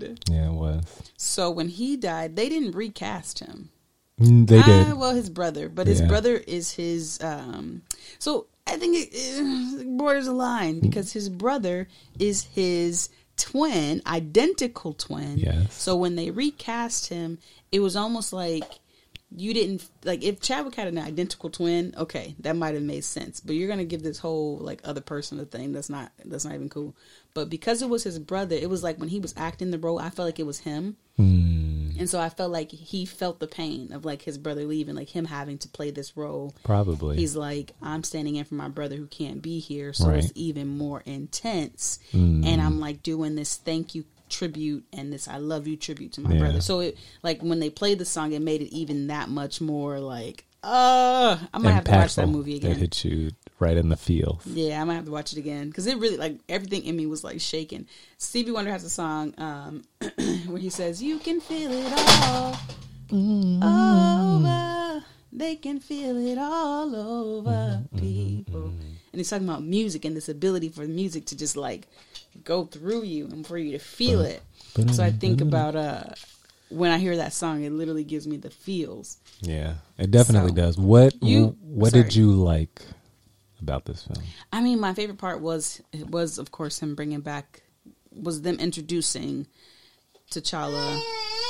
that. 0.00 0.18
Yeah, 0.28 0.48
it 0.48 0.52
was. 0.54 0.82
So 1.16 1.50
when 1.50 1.68
he 1.68 1.96
died, 1.96 2.34
they 2.36 2.48
didn't 2.48 2.72
recast 2.72 3.38
him. 3.38 3.70
Mm, 4.20 4.46
They 4.46 4.58
Ah, 4.58 4.66
did. 4.66 4.96
well, 4.98 5.14
his 5.14 5.30
brother, 5.30 5.68
but 5.68 5.86
his 5.86 6.00
Yeah. 6.00 6.06
brother 6.08 6.36
is 6.36 6.72
his. 6.72 7.18
um 7.22 7.82
So 8.18 8.46
I 8.66 8.76
think 8.76 8.96
it, 8.96 9.08
it 9.12 9.96
borders 9.96 10.26
a 10.26 10.32
line 10.32 10.80
because 10.80 11.12
his 11.12 11.28
brother 11.28 11.88
is 12.18 12.44
his 12.44 13.08
twin, 13.36 14.02
identical 14.06 14.92
twin. 14.92 15.38
Yes. 15.38 15.74
So 15.74 15.96
when 15.96 16.14
they 16.16 16.30
recast 16.30 17.08
him, 17.08 17.38
it 17.72 17.80
was 17.80 17.96
almost 17.96 18.32
like 18.32 18.64
you 19.34 19.54
didn't 19.54 19.88
like 20.04 20.22
if 20.24 20.40
Chadwick 20.40 20.74
had 20.74 20.88
an 20.88 20.98
identical 20.98 21.48
twin. 21.50 21.94
Okay, 21.96 22.34
that 22.40 22.56
might 22.56 22.74
have 22.74 22.82
made 22.82 23.04
sense. 23.04 23.40
But 23.40 23.54
you're 23.54 23.68
gonna 23.68 23.84
give 23.84 24.02
this 24.02 24.18
whole 24.18 24.58
like 24.58 24.80
other 24.84 25.00
person 25.00 25.40
a 25.40 25.44
thing 25.46 25.72
that's 25.72 25.88
not 25.88 26.12
that's 26.24 26.44
not 26.44 26.54
even 26.54 26.68
cool. 26.68 26.94
But 27.32 27.48
because 27.48 27.80
it 27.80 27.88
was 27.88 28.02
his 28.04 28.18
brother, 28.18 28.56
it 28.56 28.68
was 28.68 28.82
like 28.82 28.98
when 28.98 29.08
he 29.08 29.20
was 29.20 29.32
acting 29.36 29.70
the 29.70 29.78
role, 29.78 29.98
I 29.98 30.10
felt 30.10 30.26
like 30.28 30.38
it 30.40 30.46
was 30.46 30.58
him. 30.60 30.96
And 32.00 32.08
so 32.10 32.18
I 32.18 32.30
felt 32.30 32.50
like 32.50 32.72
he 32.72 33.04
felt 33.04 33.38
the 33.38 33.46
pain 33.46 33.92
of 33.92 34.04
like 34.04 34.22
his 34.22 34.38
brother 34.38 34.64
leaving, 34.64 34.94
like 34.96 35.10
him 35.10 35.26
having 35.26 35.58
to 35.58 35.68
play 35.68 35.90
this 35.92 36.16
role. 36.16 36.54
probably. 36.64 37.16
He's 37.16 37.36
like, 37.36 37.72
I'm 37.82 38.02
standing 38.02 38.36
in 38.36 38.44
for 38.46 38.54
my 38.56 38.68
brother 38.68 38.96
who 38.96 39.06
can't 39.06 39.40
be 39.42 39.60
here, 39.60 39.92
so 39.92 40.08
Right. 40.08 40.24
it's 40.24 40.32
even 40.34 40.66
more 40.66 41.02
intense. 41.06 41.98
Mm. 42.12 42.44
And 42.46 42.60
I'm 42.60 42.80
like 42.80 43.02
doing 43.02 43.36
this 43.36 43.54
thank 43.56 43.94
you 43.94 44.04
tribute 44.30 44.84
and 44.92 45.12
this 45.12 45.26
I 45.28 45.38
love 45.38 45.66
you 45.66 45.76
tribute 45.76 46.12
to 46.14 46.20
my 46.20 46.32
Yeah. 46.32 46.38
brother. 46.38 46.60
So 46.60 46.80
it 46.80 46.96
like 47.22 47.42
when 47.42 47.60
they 47.60 47.68
played 47.70 47.98
the 47.98 48.04
song, 48.04 48.32
it 48.32 48.40
made 48.42 48.62
it 48.62 48.72
even 48.74 49.08
that 49.08 49.28
much 49.28 49.60
more 49.60 50.00
like, 50.00 50.46
uh, 50.62 51.36
I'm 51.52 51.62
gonna 51.62 51.74
have 51.74 51.84
to 51.84 51.90
watch 51.92 52.14
that 52.16 52.28
movie 52.28 52.54
It 52.54 52.64
again. 52.64 52.76
hit 52.76 53.04
you 53.04 53.30
right 53.60 53.76
in 53.76 53.88
the 53.88 53.96
feels. 53.96 54.44
Yeah, 54.46 54.80
I 54.80 54.84
might 54.84 54.94
have 54.94 55.04
to 55.04 55.10
watch 55.10 55.32
it 55.32 55.38
again 55.38 55.68
because 55.68 55.86
it 55.86 55.98
really 55.98 56.16
like 56.16 56.38
everything 56.48 56.84
in 56.84 56.96
me 56.96 57.06
was 57.06 57.22
like 57.22 57.40
shaking. 57.40 57.86
Stevie 58.18 58.50
Wonder 58.52 58.70
has 58.72 58.84
a 58.84 58.90
song 58.90 59.34
um, 59.38 59.84
where 60.46 60.58
he 60.58 60.70
says, 60.70 61.02
"You 61.02 61.18
can 61.18 61.40
feel 61.40 61.70
it 61.72 61.92
all 61.96 62.56
over." 63.12 65.04
They 65.32 65.56
can 65.56 65.78
feel 65.78 66.16
it 66.16 66.38
all 66.38 66.94
over 66.94 67.82
people. 67.96 68.72
And 69.12 69.18
he's 69.18 69.30
talking 69.30 69.48
about 69.48 69.62
music 69.62 70.04
and 70.04 70.16
this 70.16 70.28
ability 70.28 70.68
for 70.70 70.82
the 70.86 70.92
music 70.92 71.26
to 71.26 71.36
just 71.36 71.56
like 71.56 71.86
go 72.44 72.64
through 72.64 73.02
you 73.04 73.26
and 73.26 73.46
for 73.46 73.56
you 73.56 73.72
to 73.72 73.78
feel 73.78 74.20
it. 74.22 74.42
So 74.92 75.02
I 75.04 75.10
think 75.10 75.40
about 75.40 75.76
uh 75.76 76.04
when 76.68 76.90
I 76.92 76.98
hear 76.98 77.16
that 77.16 77.32
song, 77.32 77.64
it 77.64 77.70
literally 77.72 78.04
gives 78.04 78.26
me 78.28 78.36
the 78.36 78.50
feels. 78.50 79.18
Yeah, 79.40 79.74
it 79.98 80.10
definitely 80.12 80.50
So, 80.50 80.56
does. 80.56 80.78
What 80.78 81.20
you- 81.22 81.56
what 81.62 81.92
did 81.92 82.14
you 82.14 82.32
like 82.32 82.82
about 83.62 83.84
this 83.84 84.04
film? 84.04 84.24
I 84.52 84.60
mean, 84.60 84.80
my 84.80 84.94
favorite 84.94 85.18
part 85.18 85.40
was 85.40 85.80
it 85.92 86.08
was 86.10 86.38
of 86.38 86.50
course 86.50 86.78
him 86.80 86.94
bringing 86.94 87.20
back 87.20 87.62
was 88.12 88.42
them 88.42 88.56
introducing 88.58 89.46
T'Challa, 90.30 91.00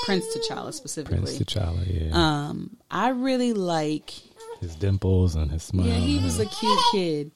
Prince 0.04 0.24
T'Challa 0.36 0.72
specifically. 0.74 1.18
Prince 1.36 1.38
T'Challa, 1.38 1.84
yeah, 1.86 2.10
Um, 2.14 2.76
I 2.90 3.10
really 3.10 3.52
like. 3.52 4.12
his 4.60 4.74
dimples 4.74 5.34
and 5.36 5.50
his 5.50 5.62
smile. 5.62 5.86
Yeah, 5.86 5.94
he 5.94 6.18
was 6.18 6.38
a 6.40 6.46
cute 6.46 6.80
kid. 6.92 7.32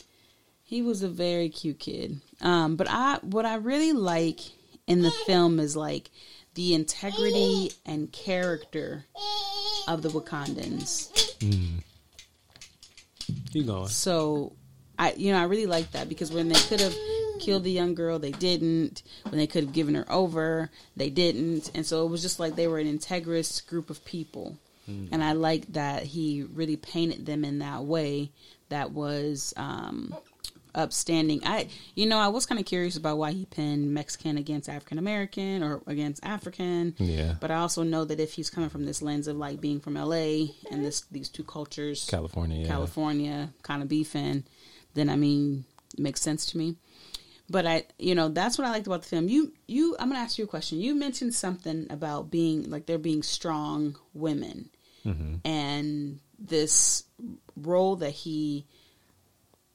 He 0.62 0.80
was 0.82 1.02
a 1.02 1.08
very 1.08 1.48
cute 1.50 1.78
kid. 1.78 2.20
Um, 2.40 2.76
but 2.76 2.86
I, 2.90 3.18
what 3.22 3.44
I 3.46 3.56
really 3.56 3.92
like 3.92 4.40
in 4.86 5.02
the 5.02 5.10
film 5.10 5.60
is 5.60 5.76
like 5.76 6.10
the 6.54 6.72
integrity 6.74 7.70
and 7.86 8.10
character 8.12 9.04
of 9.88 10.02
the 10.02 10.08
Wakandans. 10.08 11.10
Keep 13.52 13.66
going. 13.66 13.88
So, 13.88 14.52
I 14.98 15.12
you 15.12 15.32
know 15.32 15.38
I 15.38 15.44
really 15.44 15.66
like 15.66 15.92
that 15.92 16.08
because 16.08 16.32
when 16.32 16.48
they 16.48 16.60
could 16.60 16.80
have 16.80 16.94
killed 17.40 17.64
the 17.64 17.70
young 17.70 17.94
girl, 17.94 18.18
they 18.18 18.30
didn't. 18.30 19.02
When 19.24 19.38
they 19.38 19.46
could 19.46 19.64
have 19.64 19.72
given 19.72 19.94
her 19.94 20.10
over, 20.10 20.70
they 20.96 21.10
didn't. 21.10 21.70
And 21.74 21.84
so 21.84 22.06
it 22.06 22.08
was 22.08 22.22
just 22.22 22.38
like 22.38 22.54
they 22.54 22.68
were 22.68 22.78
an 22.78 22.98
integrous 22.98 23.66
group 23.66 23.90
of 23.90 24.04
people. 24.04 24.56
And 24.86 25.24
I 25.24 25.32
like 25.32 25.72
that 25.72 26.02
he 26.02 26.42
really 26.42 26.76
painted 26.76 27.24
them 27.24 27.42
in 27.42 27.60
that 27.60 27.84
way. 27.84 28.30
That 28.68 28.90
was 28.90 29.54
um, 29.56 30.14
upstanding. 30.74 31.40
I 31.44 31.68
you 31.94 32.06
know 32.06 32.18
I 32.18 32.28
was 32.28 32.46
kind 32.46 32.58
of 32.58 32.66
curious 32.66 32.96
about 32.96 33.18
why 33.18 33.32
he 33.32 33.46
pinned 33.46 33.94
Mexican 33.94 34.36
against 34.36 34.68
African 34.68 34.98
American 34.98 35.62
or 35.62 35.82
against 35.86 36.24
African. 36.24 36.94
Yeah. 36.98 37.34
But 37.40 37.50
I 37.50 37.56
also 37.56 37.82
know 37.82 38.04
that 38.04 38.20
if 38.20 38.34
he's 38.34 38.50
coming 38.50 38.68
from 38.68 38.84
this 38.84 39.00
lens 39.00 39.28
of 39.28 39.36
like 39.36 39.60
being 39.60 39.80
from 39.80 39.94
LA 39.94 40.48
and 40.70 40.84
this 40.84 41.02
these 41.10 41.28
two 41.28 41.44
cultures 41.44 42.06
California, 42.08 42.62
yeah. 42.62 42.68
California 42.68 43.50
kind 43.62 43.82
of 43.82 43.88
beefing, 43.88 44.44
then 44.94 45.08
I 45.08 45.16
mean, 45.16 45.64
it 45.92 46.00
makes 46.00 46.20
sense 46.20 46.46
to 46.46 46.58
me. 46.58 46.76
But 47.50 47.66
I, 47.66 47.84
you 47.98 48.14
know, 48.14 48.28
that's 48.28 48.56
what 48.56 48.66
I 48.66 48.70
liked 48.70 48.86
about 48.86 49.02
the 49.02 49.08
film. 49.08 49.28
You, 49.28 49.52
you, 49.68 49.96
I'm 49.98 50.08
gonna 50.08 50.20
ask 50.20 50.38
you 50.38 50.44
a 50.44 50.48
question. 50.48 50.80
You 50.80 50.94
mentioned 50.94 51.34
something 51.34 51.86
about 51.90 52.30
being 52.30 52.70
like 52.70 52.86
there 52.86 52.98
being 52.98 53.22
strong 53.22 53.96
women, 54.14 54.70
and 55.44 56.20
this 56.38 57.04
role 57.56 57.96
that 57.96 58.10
he 58.10 58.66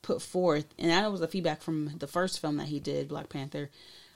put 0.02 0.22
forth, 0.22 0.66
and 0.80 0.90
it 0.90 1.12
was 1.12 1.22
a 1.22 1.28
feedback 1.28 1.62
from 1.62 1.98
the 2.00 2.08
first 2.08 2.40
film 2.40 2.58
that 2.58 2.68
he 2.68 2.80
did, 2.80 3.08
Black 3.08 3.30
Panther, 3.30 3.70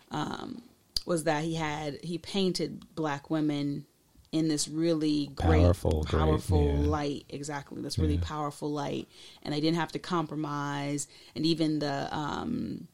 um, 0.09 0.63
was 1.05 1.25
that 1.25 1.43
he 1.43 1.53
had 1.55 1.99
he 2.03 2.17
painted 2.17 2.95
black 2.95 3.29
women 3.29 3.85
in 4.33 4.47
this 4.49 4.67
really 4.67 5.27
great, 5.35 5.61
Powerful, 5.61 6.03
great, 6.03 6.19
powerful 6.19 6.65
yeah. 6.65 6.87
light. 6.87 7.25
Exactly, 7.29 7.81
this 7.81 7.97
really 7.99 8.15
Yeah. 8.15 8.21
powerful 8.23 8.69
light, 8.69 9.07
and 9.43 9.53
they 9.53 9.61
didn't 9.61 9.77
have 9.77 9.91
to 9.93 9.99
compromise. 9.99 11.07
And 11.35 11.45
even 11.45 11.79
the, 11.79 12.13
um, 12.13 12.87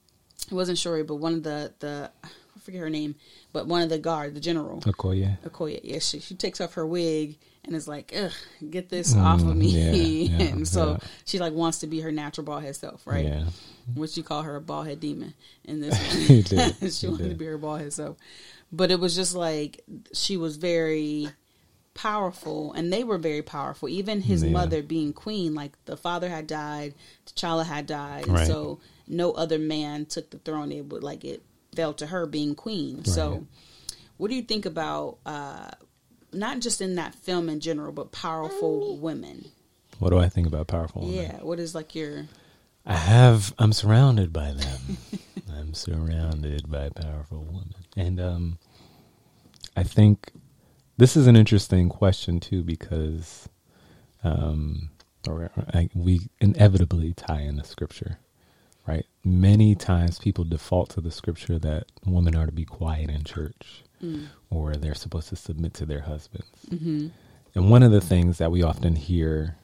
I 0.52 0.56
wasn't 0.56 0.78
sure, 0.78 1.04
but 1.04 1.16
one 1.16 1.34
of 1.34 1.44
the 1.44 1.74
the 1.80 2.12
forget 2.70 2.82
her 2.82 2.90
name, 2.90 3.16
but 3.52 3.66
one 3.66 3.82
of 3.82 3.90
the 3.90 3.98
guard, 3.98 4.36
the 4.36 4.40
general, 4.40 4.80
Okoye. 4.82 5.38
Okoye, 5.44 5.80
yeah, 5.84 6.00
she, 6.00 6.20
she 6.20 6.36
takes 6.36 6.62
off 6.62 6.76
her 6.76 6.86
wig 6.86 7.38
and 7.66 7.76
is 7.76 7.88
like, 7.88 8.14
Ugh, 8.16 8.32
get 8.70 8.90
this 8.90 9.16
off 9.16 9.42
of 9.42 9.56
me. 9.56 9.74
Mm, 9.74 10.30
yeah, 10.30 10.38
yeah, 10.38 10.52
and 10.54 10.68
so 10.68 10.92
yeah. 10.92 11.08
she 11.26 11.40
like 11.40 11.54
wants 11.54 11.80
to 11.80 11.88
be 11.88 12.00
her 12.02 12.12
natural 12.12 12.46
bald 12.46 12.64
head 12.64 12.76
self, 12.76 13.06
right? 13.08 13.26
Yeah. 13.26 13.46
Which 13.96 14.16
you 14.18 14.24
call 14.24 14.44
her 14.44 14.56
a 14.56 14.62
bald 14.62 14.88
head 14.88 15.00
demon 15.00 15.34
in 15.66 15.82
this 15.82 15.98
did, 16.50 16.76
she 16.94 17.08
he 17.08 17.12
wanted 17.12 17.30
to 17.30 17.36
be 17.36 17.46
her 17.46 17.58
bald 17.58 17.82
head 17.82 17.94
self. 17.94 18.18
But 18.72 18.92
it 18.92 19.00
was 19.00 19.16
just 19.16 19.34
like 19.34 19.82
she 20.14 20.38
was 20.38 20.58
very 20.58 21.30
powerful 21.96 22.72
and 22.74 22.94
they 22.94 23.04
were 23.04 23.18
very 23.18 23.42
powerful. 23.42 23.90
Even 23.90 24.22
his 24.22 24.44
mother 24.44 24.84
being 24.84 25.12
queen, 25.12 25.56
like 25.56 25.72
the 25.86 25.98
father 25.98 26.30
had 26.30 26.46
died, 26.46 26.94
T'Challa 27.26 27.66
had 27.66 27.88
died, 27.88 28.28
Right. 28.28 28.46
so 28.46 28.80
no 29.08 29.32
other 29.32 29.58
man 29.58 30.06
took 30.06 30.30
the 30.30 30.38
throne. 30.38 30.72
It 30.72 30.86
would 30.86 31.04
like 31.04 31.26
it 31.26 31.42
fell 31.76 31.94
to 31.94 32.08
her 32.08 32.26
being 32.26 32.56
queen. 32.56 33.06
So 33.06 33.46
what 34.18 34.30
do 34.30 34.36
you 34.36 34.42
think 34.42 34.66
about 34.66 35.18
uh 35.26 35.72
not 36.32 36.60
just 36.60 36.80
in 36.82 36.96
that 36.96 37.16
film 37.16 37.50
in 37.50 37.60
general, 37.60 37.92
but 37.92 38.12
powerful 38.12 38.98
women? 38.98 39.46
What 40.00 40.12
do 40.12 40.20
I 40.20 40.30
think 40.30 40.48
about 40.48 40.68
powerful 40.68 41.02
women? 41.02 41.16
Yeah. 41.16 41.38
What 41.42 41.60
is 41.60 41.76
like 41.76 41.96
your 41.96 42.28
I 42.86 42.96
have. 42.96 43.54
I'm 43.60 43.74
surrounded 43.74 44.34
by 44.34 44.52
them. 44.54 44.98
I'm 45.54 45.74
surrounded 45.74 46.70
by 46.72 46.90
powerful 46.90 47.44
women, 47.44 47.76
and 47.96 48.20
um, 48.20 48.58
I 49.76 49.84
think 49.84 50.32
this 50.98 51.16
is 51.16 51.28
an 51.28 51.36
interesting 51.36 51.90
question 51.90 52.40
too 52.40 52.64
because, 52.64 53.48
um, 54.24 54.90
or 55.28 55.52
I, 55.74 55.90
we 55.94 56.30
inevitably 56.40 57.14
tie 57.14 57.42
in 57.42 57.58
the 57.58 57.64
scripture, 57.64 58.18
right? 58.90 59.06
Many 59.24 59.76
times 59.76 60.18
people 60.20 60.44
default 60.44 60.90
to 60.92 61.02
the 61.02 61.12
scripture 61.12 61.60
that 61.60 61.86
women 62.06 62.36
are 62.36 62.48
to 62.48 62.52
be 62.52 62.66
quiet 62.66 63.10
in 63.10 63.24
church, 63.24 63.84
mm. 64.04 64.28
or 64.50 64.76
they're 64.76 64.96
supposed 64.96 65.30
to 65.30 65.36
submit 65.36 65.74
to 65.76 65.86
their 65.86 66.02
husbands. 66.02 66.48
Mm-hmm. 66.70 67.08
And 67.56 67.70
one 67.70 67.84
of 67.84 67.92
the 67.92 68.02
things 68.02 68.40
that 68.40 68.52
we 68.52 68.64
often 68.64 68.96
hear 68.96 69.58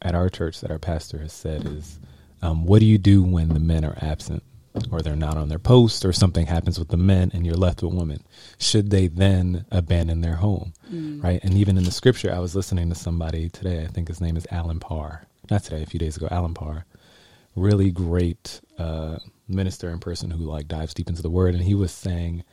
at 0.00 0.14
our 0.14 0.28
church 0.28 0.60
that 0.60 0.70
our 0.70 0.78
pastor 0.78 1.18
has 1.18 1.32
said 1.32 1.66
is, 1.66 2.00
um, 2.42 2.66
what 2.66 2.80
do 2.80 2.86
you 2.86 2.98
do 2.98 3.22
when 3.22 3.50
the 3.50 3.60
men 3.60 3.84
are 3.84 3.96
absent 4.00 4.42
or 4.90 5.00
they're 5.00 5.14
not 5.14 5.36
on 5.36 5.48
their 5.48 5.58
post 5.58 6.04
or 6.04 6.12
something 6.12 6.46
happens 6.46 6.78
with 6.78 6.88
the 6.88 6.96
men 6.96 7.30
and 7.32 7.46
you're 7.46 7.54
left 7.54 7.82
with 7.82 7.94
women? 7.94 8.22
Should 8.58 8.90
they 8.90 9.06
then 9.06 9.64
abandon 9.70 10.22
their 10.22 10.36
home? 10.36 10.72
Mm. 10.92 11.22
Right. 11.22 11.40
And 11.44 11.54
even 11.54 11.78
in 11.78 11.84
the 11.84 11.92
scripture, 11.92 12.32
I 12.34 12.40
was 12.40 12.56
listening 12.56 12.88
to 12.88 12.96
somebody 12.96 13.48
today, 13.48 13.84
I 13.84 13.86
think 13.86 14.08
his 14.08 14.20
name 14.20 14.36
is 14.36 14.46
Allen 14.50 14.80
Parr. 14.80 15.24
Not 15.50 15.64
today, 15.64 15.82
a 15.82 15.86
few 15.86 16.00
days 16.00 16.16
ago, 16.16 16.28
Allen 16.30 16.54
Parr. 16.54 16.84
Really 17.54 17.90
great 17.90 18.60
uh, 18.78 19.18
minister 19.48 19.90
and 19.90 20.00
person 20.00 20.30
who 20.30 20.44
like 20.44 20.68
dives 20.68 20.94
deep 20.94 21.08
into 21.08 21.22
the 21.22 21.30
word. 21.30 21.54
And 21.54 21.64
he 21.64 21.74
was 21.74 21.92
saying, 21.92 22.44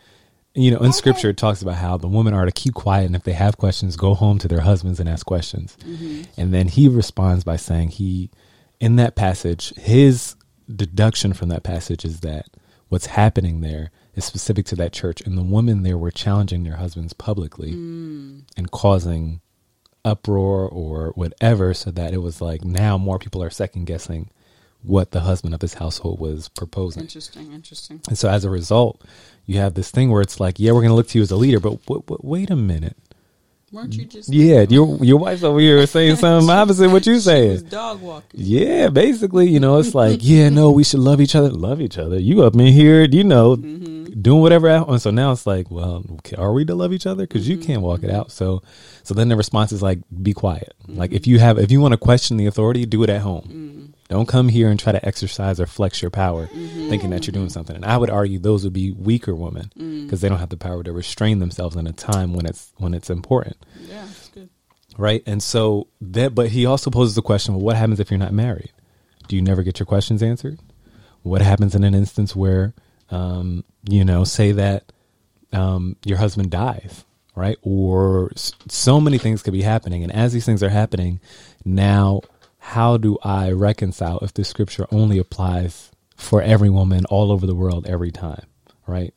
you 0.56 0.72
know, 0.72 0.80
in 0.80 0.92
scripture, 0.92 1.30
it 1.30 1.38
talks 1.38 1.62
about 1.62 1.76
how 1.76 1.96
the 1.98 2.08
women 2.08 2.34
are 2.34 2.46
to 2.46 2.52
keep 2.52 2.74
quiet, 2.74 3.06
and 3.06 3.16
if 3.16 3.24
they 3.24 3.34
have 3.34 3.58
questions, 3.58 3.96
go 3.96 4.16
home 4.16 4.40
to 4.40 4.48
their 4.48 4.62
husbands 4.62 5.00
and 5.00 5.08
ask 5.08 5.26
questions. 5.26 5.78
And 6.38 6.54
then 6.54 6.68
he 6.68 6.88
responds 6.90 7.44
by 7.44 7.56
saying, 7.56 7.90
he, 7.90 8.32
in 8.80 8.96
that 8.96 9.16
passage, 9.16 9.74
his 9.76 10.36
deduction 10.76 11.34
from 11.34 11.50
that 11.50 11.64
passage 11.64 12.04
is 12.04 12.22
that 12.22 12.48
what's 12.90 13.06
happening 13.06 13.62
there 13.62 13.92
is 14.16 14.26
specific 14.26 14.66
to 14.66 14.76
that 14.76 14.92
church, 14.92 15.22
and 15.22 15.38
the 15.38 15.44
women 15.44 15.84
there 15.84 16.00
were 16.00 16.12
challenging 16.12 16.64
their 16.64 16.78
husbands 16.78 17.14
publicly 17.14 17.72
and 18.58 18.72
causing 18.72 19.42
uproar 20.04 20.68
or 20.68 21.12
whatever, 21.16 21.76
so 21.76 21.92
that 21.92 22.12
it 22.12 22.22
was 22.24 22.42
like 22.42 22.66
now 22.66 22.98
more 22.98 23.20
people 23.20 23.44
are 23.44 23.52
second 23.52 23.86
guessing 23.86 24.32
what 24.82 25.12
the 25.12 25.22
husband 25.22 25.54
of 25.54 25.60
this 25.60 25.74
household 25.76 26.20
was 26.20 26.50
proposing. 26.50 27.04
interesting, 27.04 27.52
interesting. 27.52 28.02
And 28.08 28.18
so 28.18 28.30
as 28.30 28.46
a 28.46 28.50
result, 28.50 29.02
you 29.46 29.58
have 29.58 29.74
this 29.74 29.92
thing 29.92 30.10
where 30.10 30.22
it's 30.22 30.40
like, 30.40 30.60
yeah, 30.60 30.72
we're 30.72 30.82
going 30.82 30.90
to 30.90 30.96
look 30.96 31.10
to 31.10 31.18
you 31.18 31.24
as 31.24 31.32
a 31.32 31.36
leader, 31.36 31.60
but 31.60 31.86
w- 31.86 32.02
w- 32.02 32.20
wait 32.24 32.50
a 32.50 32.56
minute. 32.56 32.96
Weren't 33.72 33.94
you 33.96 34.06
just 34.06 34.30
Yeah, 34.30 34.66
your 34.68 34.98
your 35.04 35.20
wife's 35.20 35.44
over 35.44 35.60
here 35.60 35.86
saying 35.88 36.16
something 36.16 36.50
opposite 36.50 36.90
what 36.90 37.06
you 37.06 37.20
saying. 37.20 37.66
dog 37.66 38.02
walking. 38.02 38.40
Yeah, 38.40 38.90
basically, 38.90 39.48
you 39.50 39.60
know, 39.60 39.78
it's 39.78 39.94
like, 39.94 40.20
yeah, 40.24 40.50
no, 40.50 40.72
we 40.72 40.84
should 40.84 41.02
love 41.02 41.22
each 41.22 41.36
other. 41.36 41.50
Love 41.50 41.80
each 41.82 41.98
other. 41.98 42.18
You 42.18 42.44
up 42.44 42.56
in 42.56 42.62
here, 42.62 43.04
you 43.04 43.24
know, 43.24 43.58
mm-hmm. 43.58 44.22
doing 44.22 44.42
whatever. 44.42 44.70
And 44.70 45.00
so 45.00 45.12
now 45.12 45.32
it's 45.32 45.46
like, 45.46 45.70
well, 45.70 46.04
are 46.36 46.52
we 46.52 46.66
to 46.66 46.74
love 46.74 46.94
each 46.94 47.06
other? 47.06 47.28
Because 47.28 47.48
you 47.48 47.58
mm-hmm, 47.58 47.68
can't 47.68 47.82
walk 47.84 48.02
it 48.02 48.08
mm-hmm. 48.08 48.16
out. 48.16 48.32
So, 48.32 48.64
so 49.04 49.14
then 49.14 49.30
the 49.30 49.36
response 49.36 49.72
is 49.72 49.84
like, 49.84 50.00
be 50.24 50.34
quiet. 50.34 50.74
Like 50.88 51.12
if 51.12 51.28
you 51.28 51.38
have, 51.38 51.60
if 51.60 51.72
you 51.72 51.80
want 51.80 51.92
to 51.92 51.98
question 51.98 52.38
the 52.38 52.48
authority, 52.48 52.86
do 52.88 53.04
it 53.04 53.10
at 53.10 53.22
home. 53.22 53.94
Mm. 53.94 53.99
Don't 54.10 54.28
come 54.28 54.50
here 54.50 54.70
and 54.70 54.80
try 54.80 54.92
to 54.92 55.06
exercise 55.06 55.60
or 55.60 55.68
flex 55.68 56.02
your 56.02 56.10
power, 56.12 56.48
thinking 56.48 57.12
that 57.12 57.28
you're 57.28 57.32
doing 57.32 57.50
something. 57.50 57.76
And 57.76 57.86
I 57.86 57.96
would 57.96 58.10
argue 58.10 58.40
those 58.40 58.64
would 58.64 58.74
be 58.74 58.92
weaker 58.92 59.36
women 59.36 59.72
because 60.06 60.22
they 60.22 60.28
don't 60.30 60.40
have 60.40 60.50
the 60.50 60.58
power 60.58 60.82
to 60.84 60.92
restrain 60.92 61.38
themselves 61.40 61.76
in 61.76 61.86
a 61.86 61.92
time 61.94 62.34
when 62.34 62.46
it's 62.48 62.72
when 62.78 62.94
it's 62.96 63.10
important 63.12 63.58
Yeah, 63.88 64.04
it's 64.10 64.30
good. 64.30 64.50
right? 64.98 65.22
And 65.28 65.44
so 65.44 65.88
that, 66.02 66.34
but 66.34 66.50
he 66.50 66.66
also 66.66 66.90
poses 66.90 67.14
the 67.16 67.22
question: 67.22 67.54
Well, 67.54 67.64
what 67.64 67.76
happens 67.76 68.00
if 68.00 68.10
you're 68.10 68.18
not 68.18 68.34
married? 68.34 68.72
Do 69.28 69.36
you 69.36 69.44
never 69.44 69.62
get 69.62 69.78
your 69.80 69.86
questions 69.86 70.24
answered? 70.24 70.58
What 71.22 71.42
happens 71.44 71.76
in 71.76 71.84
an 71.84 71.94
instance 71.94 72.36
where, 72.36 72.74
um, 73.12 73.64
you 73.88 74.04
know, 74.04 74.24
say 74.24 74.54
that 74.54 74.92
um, 75.54 75.98
your 76.04 76.18
husband 76.18 76.50
dies, 76.50 77.06
right? 77.36 77.58
Or 77.62 78.32
s- 78.36 78.54
so 78.70 79.00
many 79.00 79.20
things 79.20 79.44
could 79.44 79.54
be 79.54 79.62
happening, 79.62 80.02
and 80.02 80.12
as 80.12 80.34
these 80.34 80.46
things 80.48 80.64
are 80.64 80.70
happening, 80.70 81.20
now 81.64 82.22
how 82.70 82.98
do 82.98 83.18
I 83.24 83.50
reconcile 83.52 84.20
if 84.20 84.34
the 84.36 84.44
scripture 84.44 84.86
only 84.92 85.18
applies 85.18 85.90
for 86.16 86.40
every 86.40 86.70
woman 86.70 87.04
all 87.06 87.32
over 87.32 87.48
the 87.48 87.56
world 87.56 87.88
every 87.88 88.12
time, 88.12 88.46
right? 88.86 89.12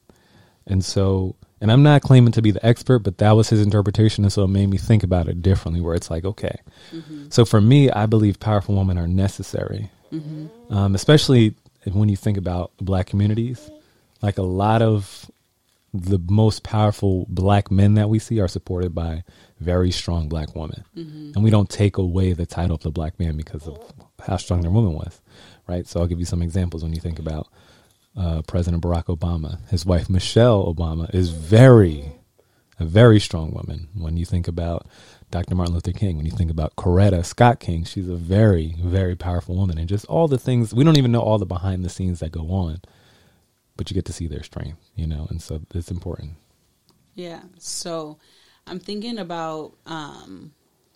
And 0.66 0.82
so, 0.82 1.37
And 1.62 1.71
I'm 1.71 1.85
not 1.85 2.02
claiming 2.02 2.32
to 2.32 2.42
be 2.42 2.50
the 2.50 2.66
expert, 2.66 3.00
but 3.00 3.18
that 3.18 3.32
was 3.32 3.49
his 3.49 3.61
interpretation. 3.62 4.25
And 4.25 4.32
so 4.32 4.42
it 4.42 4.49
made 4.49 4.68
me 4.68 4.78
think 4.78 5.04
about 5.04 5.28
it 5.28 5.42
differently, 5.42 5.80
where 5.80 5.94
it's 5.94 6.11
like, 6.11 6.25
okay. 6.25 6.59
Mm-hmm. 6.90 7.26
So 7.28 7.44
for 7.44 7.61
me, 7.61 7.88
I 7.88 8.06
believe 8.06 8.40
powerful 8.40 8.75
women 8.75 8.99
are 8.99 9.06
necessary, 9.06 9.88
mm-hmm. 10.12 10.75
um, 10.75 10.97
especially 10.97 11.54
when 11.92 12.09
you 12.09 12.16
think 12.16 12.37
about 12.37 12.73
black 12.78 13.06
communities. 13.06 13.71
Like 14.23 14.38
a 14.38 14.42
lot 14.42 14.82
of 14.82 15.30
the 15.94 16.18
most 16.28 16.62
powerful 16.62 17.26
black 17.28 17.70
men 17.70 17.94
that 17.94 18.08
we 18.08 18.18
see 18.18 18.40
are 18.40 18.49
supported 18.49 18.94
by 18.94 19.25
very 19.61 19.90
strong 19.90 20.28
black 20.28 20.54
women. 20.56 20.84
Mm-hmm. 20.96 21.32
And 21.34 21.44
we 21.44 21.50
don't 21.50 21.68
take 21.68 21.99
away 21.99 22.32
the 22.32 22.46
title 22.46 22.76
of 22.76 22.82
the 22.82 22.90
black 22.90 23.18
man 23.20 23.37
because 23.37 23.68
of 23.68 23.78
how 24.26 24.38
strong 24.38 24.62
their 24.62 24.70
woman 24.70 24.94
was, 24.94 25.20
right? 25.66 25.87
So 25.87 26.00
I'll 26.00 26.06
give 26.06 26.18
you 26.18 26.25
some 26.25 26.42
examples 26.42 26.82
when 26.82 26.94
you 26.94 27.00
think 27.00 27.18
about 27.18 27.49
uh, 28.16 28.42
President 28.42 28.82
Barack 28.82 29.04
Obama. 29.04 29.66
His 29.68 29.84
wife, 29.84 30.08
Michelle 30.08 30.72
Obama, 30.72 31.14
is 31.14 31.30
very, 31.30 32.12
a 32.80 32.84
very 32.87 33.20
strong 33.20 33.52
woman. 33.52 33.88
When 33.94 34.16
you 34.16 34.25
think 34.25 34.49
about 34.49 34.87
Dr. 35.30 35.54
Martin 35.54 35.75
Luther 35.75 35.92
King, 35.92 36.16
when 36.16 36.26
you 36.26 36.32
think 36.32 36.50
about 36.50 36.76
Coretta 36.76 37.25
Scott 37.25 37.61
King, 37.61 37.84
she's 37.84 38.08
a 38.08 38.16
very, 38.16 38.76
very 38.80 39.14
powerful 39.14 39.56
woman. 39.56 39.76
And 39.76 39.88
just 39.88 40.06
all 40.06 40.26
the 40.26 40.38
things, 40.38 40.75
we 40.75 40.84
don't 40.84 40.99
even 40.99 41.12
know 41.12 41.20
all 41.20 41.38
the 41.38 41.46
behind 41.46 41.84
the 41.84 41.90
scenes 41.90 42.20
that 42.20 42.32
go 42.32 42.50
on 42.50 42.80
but 43.76 43.90
you 43.90 43.94
get 43.94 44.04
to 44.06 44.12
see 44.12 44.26
their 44.26 44.42
strength, 44.42 44.78
you 44.94 45.06
know, 45.06 45.26
and 45.30 45.40
so 45.40 45.60
it's 45.74 45.90
important. 45.90 46.32
Yeah. 47.14 47.42
So 47.58 48.18
I'm 48.66 48.78
thinking 48.78 49.18
about 49.18 49.74
um, 49.86 50.52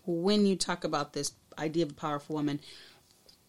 when 0.06 0.46
you 0.46 0.56
talk 0.56 0.84
about 0.84 1.12
this 1.12 1.32
idea 1.58 1.84
of 1.84 1.90
a 1.90 1.94
powerful 1.94 2.36
woman, 2.36 2.60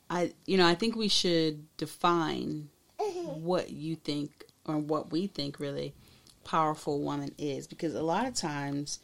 I, 0.09 0.33
you 0.45 0.57
know, 0.57 0.67
I 0.67 0.75
think 0.75 0.95
we 0.95 1.07
should 1.07 1.65
define 1.77 2.69
what 2.97 3.69
you 3.69 3.95
think 3.95 4.45
or 4.65 4.77
what 4.77 5.11
we 5.11 5.27
think 5.27 5.59
really 5.59 5.93
powerful 6.43 7.01
woman 7.01 7.33
is 7.37 7.67
because 7.67 7.93
a 7.93 8.01
lot 8.01 8.25
of 8.25 8.33
times 8.33 8.99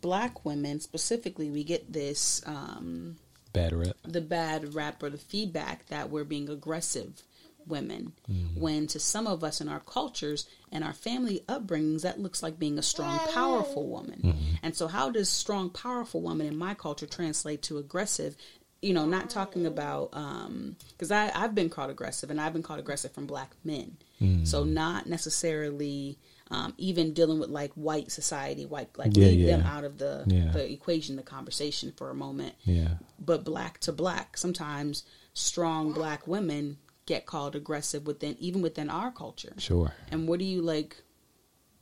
black 0.00 0.44
women 0.44 0.80
specifically 0.80 1.50
we 1.50 1.62
get 1.62 1.92
this 1.92 2.42
um, 2.46 3.16
bad 3.52 3.72
rap 3.74 3.94
the 4.02 4.20
bad 4.20 4.74
rap 4.74 5.02
or 5.02 5.10
the 5.10 5.18
feedback 5.18 5.86
that 5.86 6.08
we're 6.10 6.24
being 6.24 6.48
aggressive 6.48 7.22
women 7.66 8.12
mm-hmm. 8.30 8.60
when 8.60 8.86
to 8.86 8.98
some 8.98 9.26
of 9.26 9.42
us 9.42 9.60
in 9.60 9.68
our 9.68 9.80
cultures 9.80 10.48
and 10.72 10.84
our 10.84 10.92
family 10.92 11.42
upbringings 11.48 12.02
that 12.02 12.20
looks 12.20 12.42
like 12.42 12.58
being 12.58 12.78
a 12.78 12.82
strong 12.82 13.18
powerful 13.32 13.86
woman 13.86 14.20
mm-hmm. 14.22 14.54
and 14.62 14.76
so 14.76 14.86
how 14.86 15.10
does 15.10 15.28
strong 15.28 15.70
powerful 15.70 16.20
woman 16.20 16.46
in 16.46 16.56
my 16.56 16.74
culture 16.74 17.06
translate 17.06 17.62
to 17.62 17.78
aggressive 17.78 18.36
you 18.82 18.92
know 18.92 19.06
not 19.06 19.30
talking 19.30 19.66
about 19.66 20.10
because 20.10 21.10
um, 21.10 21.30
i've 21.34 21.54
been 21.54 21.70
called 21.70 21.90
aggressive 21.90 22.30
and 22.30 22.40
i've 22.40 22.52
been 22.52 22.62
called 22.62 22.78
aggressive 22.78 23.12
from 23.12 23.26
black 23.26 23.52
men 23.64 23.96
mm-hmm. 24.20 24.44
so 24.44 24.64
not 24.64 25.06
necessarily 25.06 26.18
um, 26.50 26.74
even 26.78 27.12
dealing 27.12 27.40
with 27.40 27.50
like 27.50 27.72
white 27.72 28.12
society, 28.12 28.66
white 28.66 28.96
like 28.96 29.16
yeah, 29.16 29.26
leave 29.26 29.40
yeah. 29.40 29.56
them 29.56 29.66
out 29.66 29.84
of 29.84 29.98
the 29.98 30.24
yeah. 30.26 30.50
the 30.52 30.70
equation, 30.70 31.16
the 31.16 31.22
conversation 31.22 31.92
for 31.96 32.10
a 32.10 32.14
moment. 32.14 32.54
Yeah. 32.64 32.94
But 33.18 33.44
black 33.44 33.80
to 33.80 33.92
black, 33.92 34.36
sometimes 34.36 35.04
strong 35.34 35.92
black 35.92 36.26
women 36.26 36.78
get 37.06 37.24
called 37.24 37.54
aggressive 37.54 38.06
within 38.06 38.36
even 38.38 38.62
within 38.62 38.90
our 38.90 39.10
culture. 39.10 39.54
Sure. 39.58 39.92
And 40.10 40.28
what 40.28 40.38
do 40.38 40.44
you 40.44 40.60
like 40.60 41.02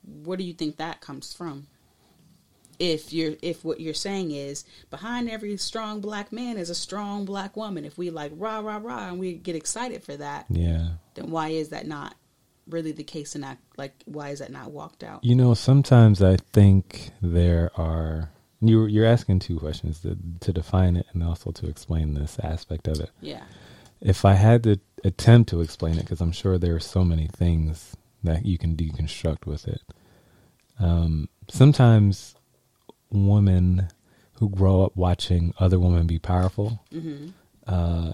where 0.05 0.37
do 0.37 0.45
you 0.45 0.53
think 0.53 0.77
that 0.77 1.01
comes 1.01 1.33
from? 1.33 1.67
If 2.79 3.13
you're 3.13 3.35
if 3.41 3.65
what 3.65 3.81
you're 3.81 3.95
saying 3.95 4.33
is 4.33 4.65
behind 4.91 5.31
every 5.31 5.57
strong 5.57 6.01
black 6.01 6.33
man 6.33 6.57
is 6.57 6.71
a 6.71 6.75
strong 6.75 7.25
black 7.25 7.57
woman, 7.57 7.85
if 7.85 7.97
we 7.97 8.11
like 8.11 8.33
rah 8.35 8.59
rah 8.59 8.81
rah 8.83 9.09
and 9.09 9.19
we 9.19 9.35
get 9.35 9.55
excited 9.55 10.03
for 10.03 10.17
that, 10.17 10.47
yeah, 10.49 10.89
then 11.15 11.31
why 11.31 11.49
is 11.49 11.69
that 11.69 11.87
not 11.87 12.17
really 12.69 12.93
the 12.93 13.05
case 13.05 13.35
and 13.35 13.43
not 13.43 13.59
like 13.77 13.93
why 14.07 14.31
is 14.31 14.41
that 14.41 14.51
not 14.51 14.73
walked 14.73 15.05
out? 15.05 15.25
You 15.25 15.37
know, 15.37 15.55
sometimes 15.55 16.21
I 16.21 16.37
think 16.53 17.11
there 17.23 17.71
are 17.77 18.31
you 18.61 18.87
you're 18.87 19.07
asking 19.07 19.39
two 19.39 19.59
questions 19.59 20.01
to 20.01 20.17
to 20.41 20.53
define 20.53 20.97
it 20.97 21.07
and 21.13 21.23
also 21.23 21.53
to 21.53 21.69
explain 21.69 22.15
this 22.15 22.39
aspect 22.41 22.89
of 22.89 22.99
it. 23.01 23.11
Yeah. 23.21 23.45
If 24.05 24.25
I 24.25 24.35
had 24.35 24.63
to 24.65 24.79
attempt 25.03 25.51
to 25.51 25.61
explain 25.61 25.95
it 25.95 26.03
because 26.03 26.21
I'm 26.21 26.33
sure 26.33 26.59
there 26.59 26.77
are 26.77 26.81
so 26.81 27.05
many 27.05 27.27
things 27.27 27.97
that 28.23 28.47
you 28.47 28.59
can 28.59 28.77
deconstruct 28.77 29.47
with 29.47 29.67
it. 29.67 29.83
Um, 30.79 31.29
sometimes 31.49 32.35
women 33.11 33.89
who 34.35 34.49
grow 34.49 34.85
up 34.85 34.97
watching 34.97 35.55
other 35.59 35.79
women 35.79 36.07
be 36.07 36.19
powerful 36.19 36.83
mm-hmm. 36.93 37.29
uh, 37.67 38.13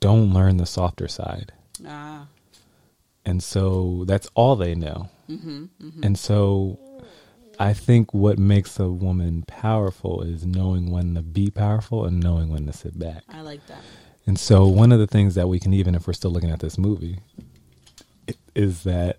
don't 0.00 0.32
learn 0.32 0.56
the 0.56 0.66
softer 0.66 1.08
side. 1.08 1.52
Ah. 1.86 2.26
And 3.24 3.42
so 3.42 4.04
that's 4.06 4.28
all 4.34 4.54
they 4.56 4.74
know. 4.74 5.08
Mm-hmm, 5.28 5.64
mm-hmm. 5.82 6.02
And 6.04 6.18
so 6.18 6.78
I 7.58 7.72
think 7.72 8.14
what 8.14 8.38
makes 8.38 8.78
a 8.78 8.88
woman 8.88 9.44
powerful 9.46 10.22
is 10.22 10.46
knowing 10.46 10.90
when 10.90 11.14
to 11.14 11.22
be 11.22 11.50
powerful 11.50 12.04
and 12.04 12.22
knowing 12.22 12.50
when 12.50 12.66
to 12.66 12.72
sit 12.72 12.98
back. 12.98 13.24
I 13.28 13.40
like 13.40 13.66
that. 13.66 13.82
And 14.26 14.38
so 14.38 14.66
one 14.66 14.92
of 14.92 14.98
the 14.98 15.06
things 15.06 15.34
that 15.36 15.48
we 15.48 15.60
can 15.60 15.72
even 15.72 15.94
if 15.94 16.06
we're 16.06 16.12
still 16.12 16.30
looking 16.30 16.50
at 16.50 16.60
this 16.60 16.76
movie 16.76 17.20
is 18.54 18.82
that 18.84 19.18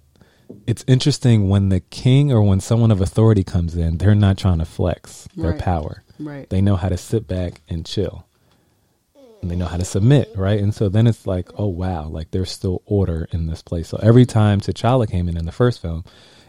it's 0.65 0.83
interesting 0.87 1.49
when 1.49 1.69
the 1.69 1.79
king 1.79 2.31
or 2.31 2.41
when 2.41 2.59
someone 2.59 2.91
of 2.91 3.01
authority 3.01 3.43
comes 3.43 3.75
in, 3.75 3.97
they're 3.97 4.15
not 4.15 4.37
trying 4.37 4.59
to 4.59 4.65
flex 4.65 5.27
their 5.35 5.51
right. 5.51 5.59
power. 5.59 6.03
Right. 6.19 6.49
They 6.49 6.61
know 6.61 6.75
how 6.75 6.89
to 6.89 6.97
sit 6.97 7.27
back 7.27 7.61
and 7.69 7.85
chill. 7.85 8.25
And 9.41 9.51
they 9.51 9.55
know 9.55 9.67
how 9.67 9.77
to 9.77 9.85
submit, 9.85 10.31
right? 10.35 10.59
And 10.59 10.73
so 10.73 10.89
then 10.89 11.05
it's 11.05 11.27
like, 11.27 11.49
oh 11.55 11.67
wow, 11.67 12.07
like 12.07 12.31
there's 12.31 12.51
still 12.51 12.81
order 12.85 13.27
in 13.31 13.45
this 13.45 13.61
place. 13.61 13.87
So 13.87 13.99
every 14.01 14.25
time 14.25 14.59
T'Challa 14.59 15.09
came 15.09 15.29
in 15.29 15.37
in 15.37 15.45
the 15.45 15.51
first 15.51 15.79
film, 15.79 16.03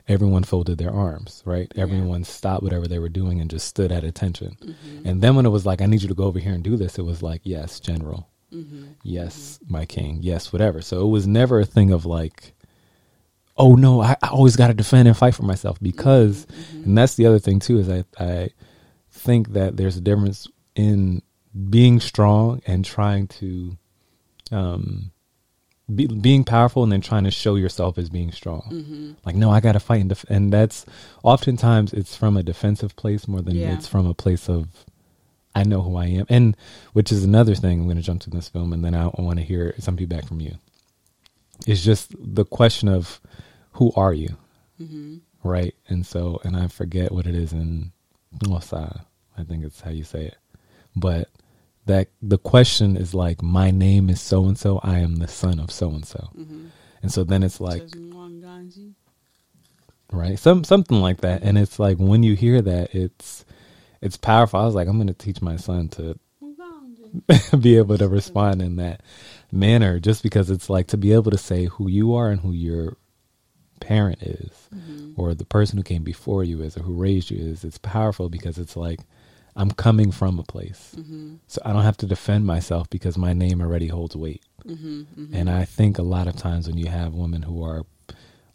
everyone 0.08 0.42
folded 0.42 0.78
their 0.78 0.92
arms, 0.92 1.42
right? 1.44 1.70
Yeah. 1.74 1.82
Everyone 1.82 2.24
stopped 2.24 2.62
whatever 2.62 2.88
they 2.88 2.98
were 2.98 3.10
doing 3.10 3.40
and 3.40 3.50
just 3.50 3.68
stood 3.68 3.92
at 3.92 4.04
attention. 4.04 4.56
Mm-hmm. 4.62 5.06
And 5.06 5.20
then 5.20 5.36
when 5.36 5.44
it 5.44 5.50
was 5.50 5.66
like, 5.66 5.82
I 5.82 5.86
need 5.86 6.00
you 6.00 6.08
to 6.08 6.14
go 6.14 6.24
over 6.24 6.38
here 6.38 6.54
and 6.54 6.62
do 6.62 6.76
this, 6.78 6.98
it 6.98 7.04
was 7.04 7.22
like, 7.22 7.42
yes, 7.44 7.78
general. 7.78 8.26
Mm-hmm. 8.52 8.84
Yes, 9.02 9.58
mm-hmm. 9.62 9.72
my 9.72 9.86
king. 9.86 10.18
Yes, 10.22 10.52
whatever. 10.52 10.80
So 10.80 11.06
it 11.06 11.10
was 11.10 11.26
never 11.26 11.60
a 11.60 11.66
thing 11.66 11.92
of 11.92 12.06
like, 12.06 12.54
oh 13.56 13.74
no, 13.74 14.00
I, 14.02 14.16
I 14.22 14.28
always 14.28 14.56
got 14.56 14.68
to 14.68 14.74
defend 14.74 15.08
and 15.08 15.16
fight 15.16 15.34
for 15.34 15.42
myself 15.42 15.78
because, 15.80 16.46
mm-hmm. 16.46 16.84
and 16.84 16.98
that's 16.98 17.14
the 17.16 17.26
other 17.26 17.38
thing 17.38 17.60
too 17.60 17.78
is 17.78 17.88
I 17.88 18.04
I 18.18 18.50
think 19.10 19.52
that 19.52 19.76
there's 19.76 19.96
a 19.96 20.00
difference 20.00 20.48
in 20.74 21.22
being 21.68 22.00
strong 22.00 22.62
and 22.66 22.84
trying 22.84 23.26
to, 23.26 23.76
um, 24.52 25.10
be, 25.92 26.06
being 26.06 26.44
powerful 26.44 26.82
and 26.82 26.92
then 26.92 27.00
trying 27.00 27.24
to 27.24 27.30
show 27.30 27.56
yourself 27.56 27.98
as 27.98 28.10
being 28.10 28.30
strong. 28.32 28.62
Mm-hmm. 28.70 29.12
Like, 29.24 29.34
no, 29.34 29.50
I 29.50 29.60
got 29.60 29.72
to 29.72 29.80
fight, 29.80 30.00
and, 30.00 30.10
def- 30.10 30.24
and 30.28 30.52
that's 30.52 30.84
oftentimes 31.22 31.92
it's 31.92 32.14
from 32.14 32.36
a 32.36 32.42
defensive 32.42 32.94
place 32.96 33.26
more 33.26 33.40
than 33.40 33.56
yeah. 33.56 33.72
it's 33.72 33.88
from 33.88 34.06
a 34.06 34.14
place 34.14 34.48
of 34.48 34.68
I 35.58 35.64
know 35.64 35.82
who 35.82 35.96
I 35.96 36.06
am, 36.06 36.26
and 36.28 36.56
which 36.92 37.10
is 37.10 37.24
another 37.24 37.56
thing. 37.56 37.80
I'm 37.80 37.86
going 37.86 37.96
to 37.96 38.02
jump 38.02 38.20
to 38.22 38.30
this 38.30 38.48
film, 38.48 38.72
and 38.72 38.84
then 38.84 38.94
I 38.94 39.10
want 39.18 39.40
to 39.40 39.44
hear 39.44 39.74
some 39.80 39.96
feedback 39.96 40.24
from 40.24 40.40
you. 40.40 40.54
It's 41.66 41.82
just 41.82 42.14
the 42.16 42.44
question 42.44 42.88
of 42.88 43.20
who 43.72 43.92
are 43.96 44.12
you, 44.12 44.36
mm-hmm. 44.80 45.16
right? 45.42 45.74
And 45.88 46.06
so, 46.06 46.40
and 46.44 46.56
I 46.56 46.68
forget 46.68 47.10
what 47.10 47.26
it 47.26 47.34
is 47.34 47.52
in 47.52 47.90
Xhosa. 48.38 49.00
I 49.36 49.42
think 49.42 49.64
it's 49.64 49.80
how 49.80 49.90
you 49.90 50.04
say 50.04 50.26
it, 50.26 50.36
but 50.94 51.28
that 51.86 52.08
the 52.22 52.38
question 52.38 52.96
is 52.96 53.12
like, 53.12 53.42
my 53.42 53.72
name 53.72 54.08
is 54.10 54.20
so 54.20 54.46
and 54.46 54.56
so. 54.56 54.78
I 54.84 54.98
am 54.98 55.16
the 55.16 55.26
son 55.26 55.58
of 55.58 55.72
so 55.72 55.90
and 55.90 56.06
so, 56.06 56.30
and 57.02 57.10
so 57.12 57.24
then 57.24 57.42
it's 57.42 57.60
like, 57.60 57.82
right, 60.12 60.38
some 60.38 60.62
something 60.62 61.00
like 61.00 61.22
that, 61.22 61.42
and 61.42 61.58
it's 61.58 61.80
like 61.80 61.96
when 61.96 62.22
you 62.22 62.36
hear 62.36 62.62
that, 62.62 62.94
it's 62.94 63.44
it's 64.00 64.16
powerful. 64.16 64.60
I 64.60 64.64
was 64.64 64.74
like, 64.74 64.88
I'm 64.88 64.96
going 64.96 65.08
to 65.08 65.14
teach 65.14 65.42
my 65.42 65.56
son 65.56 65.88
to 65.90 66.18
be 67.58 67.76
able 67.76 67.98
to 67.98 68.08
respond 68.08 68.62
in 68.62 68.76
that 68.76 69.02
manner, 69.50 69.98
just 69.98 70.22
because 70.22 70.50
it's 70.50 70.68
like 70.68 70.88
to 70.88 70.96
be 70.96 71.12
able 71.12 71.30
to 71.30 71.38
say 71.38 71.66
who 71.66 71.88
you 71.88 72.14
are 72.14 72.30
and 72.30 72.40
who 72.40 72.52
your 72.52 72.96
parent 73.80 74.22
is, 74.22 74.68
mm-hmm. 74.74 75.20
or 75.20 75.34
the 75.34 75.44
person 75.44 75.78
who 75.78 75.84
came 75.84 76.02
before 76.02 76.44
you 76.44 76.62
is, 76.62 76.76
or 76.76 76.82
who 76.82 76.94
raised 76.94 77.30
you 77.30 77.38
is. 77.38 77.64
It's 77.64 77.78
powerful 77.78 78.28
because 78.28 78.58
it's 78.58 78.76
like 78.76 79.00
I'm 79.56 79.70
coming 79.70 80.12
from 80.12 80.38
a 80.38 80.44
place, 80.44 80.94
mm-hmm. 80.96 81.36
so 81.46 81.62
I 81.64 81.72
don't 81.72 81.82
have 81.82 81.96
to 81.98 82.06
defend 82.06 82.46
myself 82.46 82.90
because 82.90 83.16
my 83.16 83.32
name 83.32 83.60
already 83.60 83.88
holds 83.88 84.14
weight. 84.14 84.42
Mm-hmm, 84.66 85.00
mm-hmm. 85.00 85.34
and 85.34 85.48
I 85.48 85.64
think 85.64 85.98
a 85.98 86.02
lot 86.02 86.28
of 86.28 86.36
times 86.36 86.68
when 86.68 86.78
you 86.78 86.86
have 86.86 87.14
women 87.14 87.42
who 87.42 87.64
are 87.64 87.84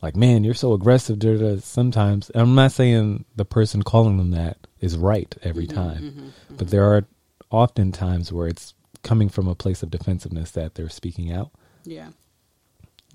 like, 0.04 0.18
man, 0.18 0.44
you're 0.44 0.54
so 0.54 0.74
aggressive. 0.74 1.64
Sometimes 1.64 2.30
I'm 2.36 2.56
not 2.56 2.74
saying 2.74 3.24
the 3.38 3.46
person 3.46 3.82
calling 3.82 4.18
them 4.18 4.32
that 4.32 4.58
is 4.82 4.98
right 4.98 5.34
every 5.44 5.66
mm-hmm, 5.66 5.76
time, 5.76 6.04
mm-hmm, 6.04 6.20
mm-hmm. 6.20 6.56
but 6.58 6.68
there 6.68 6.84
are 6.84 7.06
often 7.50 7.94
times 7.94 8.32
where 8.32 8.48
it's 8.48 8.74
coming 9.02 9.30
from 9.30 9.48
a 9.48 9.56
place 9.56 9.82
of 9.82 9.90
defensiveness 9.90 10.52
that 10.52 10.76
they're 10.76 10.90
speaking 10.90 11.32
out. 11.32 11.52
Yeah. 11.86 12.10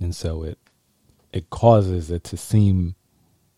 And 0.01 0.17
so 0.17 0.43
it 0.43 0.59
it 1.31 1.51
causes 1.51 2.11
it 2.11 2.25
to 2.25 2.39
seem 2.39 2.95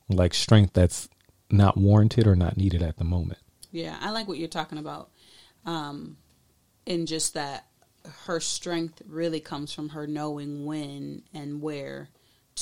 like 0.08 0.34
strength 0.34 0.72
that's 0.72 1.08
not 1.50 1.76
warranted 1.76 2.26
or 2.26 2.34
not 2.34 2.56
needed 2.56 2.82
at 2.82 2.96
the 2.96 3.04
moment. 3.04 3.38
Yeah, 3.70 3.96
I 4.00 4.10
like 4.10 4.26
what 4.26 4.38
you're 4.38 4.48
talking 4.48 4.78
about. 4.78 5.08
Um 5.64 6.16
in 6.84 7.06
just 7.06 7.34
that 7.34 7.66
her 8.24 8.40
strength 8.40 9.02
really 9.06 9.38
comes 9.38 9.72
from 9.72 9.90
her 9.90 10.08
knowing 10.08 10.64
when 10.64 11.22
and 11.32 11.62
where 11.62 12.08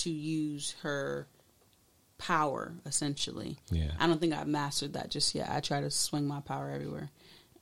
to 0.02 0.11
use 0.11 0.74
her 0.82 1.26
power 2.18 2.74
essentially. 2.84 3.56
Yeah. 3.70 3.92
I 3.98 4.06
don't 4.06 4.20
think 4.20 4.34
I've 4.34 4.48
mastered 4.48 4.94
that 4.94 5.11
just 5.11 5.34
yet. 5.34 5.48
I 5.50 5.61
try 5.61 5.80
to 5.80 5.90
swing 5.90 6.26
my 6.26 6.40
power 6.40 6.70
everywhere. 6.70 7.11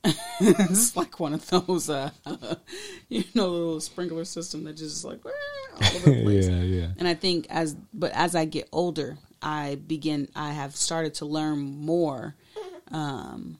it's 0.39 0.95
like 0.95 1.19
one 1.19 1.33
of 1.33 1.47
those, 1.49 1.89
uh, 1.89 2.11
you 3.09 3.23
know, 3.33 3.49
little 3.49 3.79
sprinkler 3.79 4.25
system 4.25 4.63
that 4.63 4.73
just 4.73 5.03
like 5.03 5.19
all 5.25 5.31
over 5.95 6.11
the 6.11 6.21
place. 6.23 6.47
yeah, 6.47 6.61
yeah. 6.61 6.87
And 6.97 7.07
I 7.07 7.13
think 7.13 7.47
as, 7.49 7.75
but 7.93 8.11
as 8.13 8.35
I 8.35 8.45
get 8.45 8.69
older, 8.71 9.17
I 9.41 9.75
begin, 9.75 10.29
I 10.35 10.51
have 10.51 10.75
started 10.75 11.15
to 11.15 11.25
learn 11.25 11.59
more 11.59 12.35
um, 12.91 13.57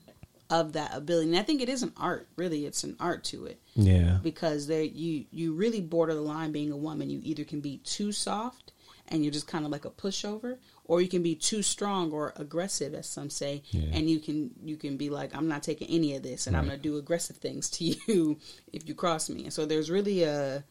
of 0.50 0.72
that 0.72 0.94
ability. 0.94 1.28
And 1.28 1.38
I 1.38 1.42
think 1.42 1.60
it 1.60 1.68
is 1.68 1.82
an 1.82 1.92
art. 1.96 2.28
Really, 2.36 2.64
it's 2.66 2.84
an 2.84 2.96
art 2.98 3.24
to 3.24 3.44
it 3.46 3.60
Yeah. 3.74 4.18
because 4.22 4.66
there 4.66 4.82
you 4.82 5.26
you 5.30 5.52
really 5.54 5.80
border 5.80 6.14
the 6.14 6.20
line 6.22 6.52
being 6.52 6.72
a 6.72 6.76
woman. 6.76 7.10
You 7.10 7.20
either 7.22 7.44
can 7.44 7.60
be 7.60 7.78
too 7.78 8.12
soft 8.12 8.72
and 9.10 9.24
you're 9.24 9.32
just 9.32 9.46
kind 9.46 9.64
of 9.64 9.70
like 9.70 9.86
a 9.86 9.90
pushover, 9.90 10.58
or 10.84 11.00
you 11.00 11.08
can 11.08 11.22
be 11.22 11.34
too 11.34 11.62
strong 11.62 12.12
or 12.12 12.34
aggressive, 12.36 12.92
as 12.92 13.06
some 13.08 13.30
say, 13.30 13.62
Yeah. 13.70 13.88
and 13.92 14.08
you 14.10 14.18
can 14.20 14.50
you 14.62 14.76
can 14.76 14.96
be 14.98 15.08
like, 15.10 15.34
I'm 15.34 15.48
not 15.48 15.62
taking 15.62 15.88
any 15.88 16.14
of 16.14 16.22
this, 16.22 16.46
and 16.46 16.56
I'm 16.56 16.66
going 16.66 16.76
to 16.76 16.82
do 16.82 16.96
aggressive 16.98 17.36
things 17.38 17.70
to 17.70 17.84
you 18.06 18.38
if 18.72 18.86
you 18.88 18.94
cross 18.94 19.28
me. 19.30 19.44
And 19.44 19.52
so 19.52 19.64
there's 19.66 19.90
really 19.90 20.22
a 20.24 20.64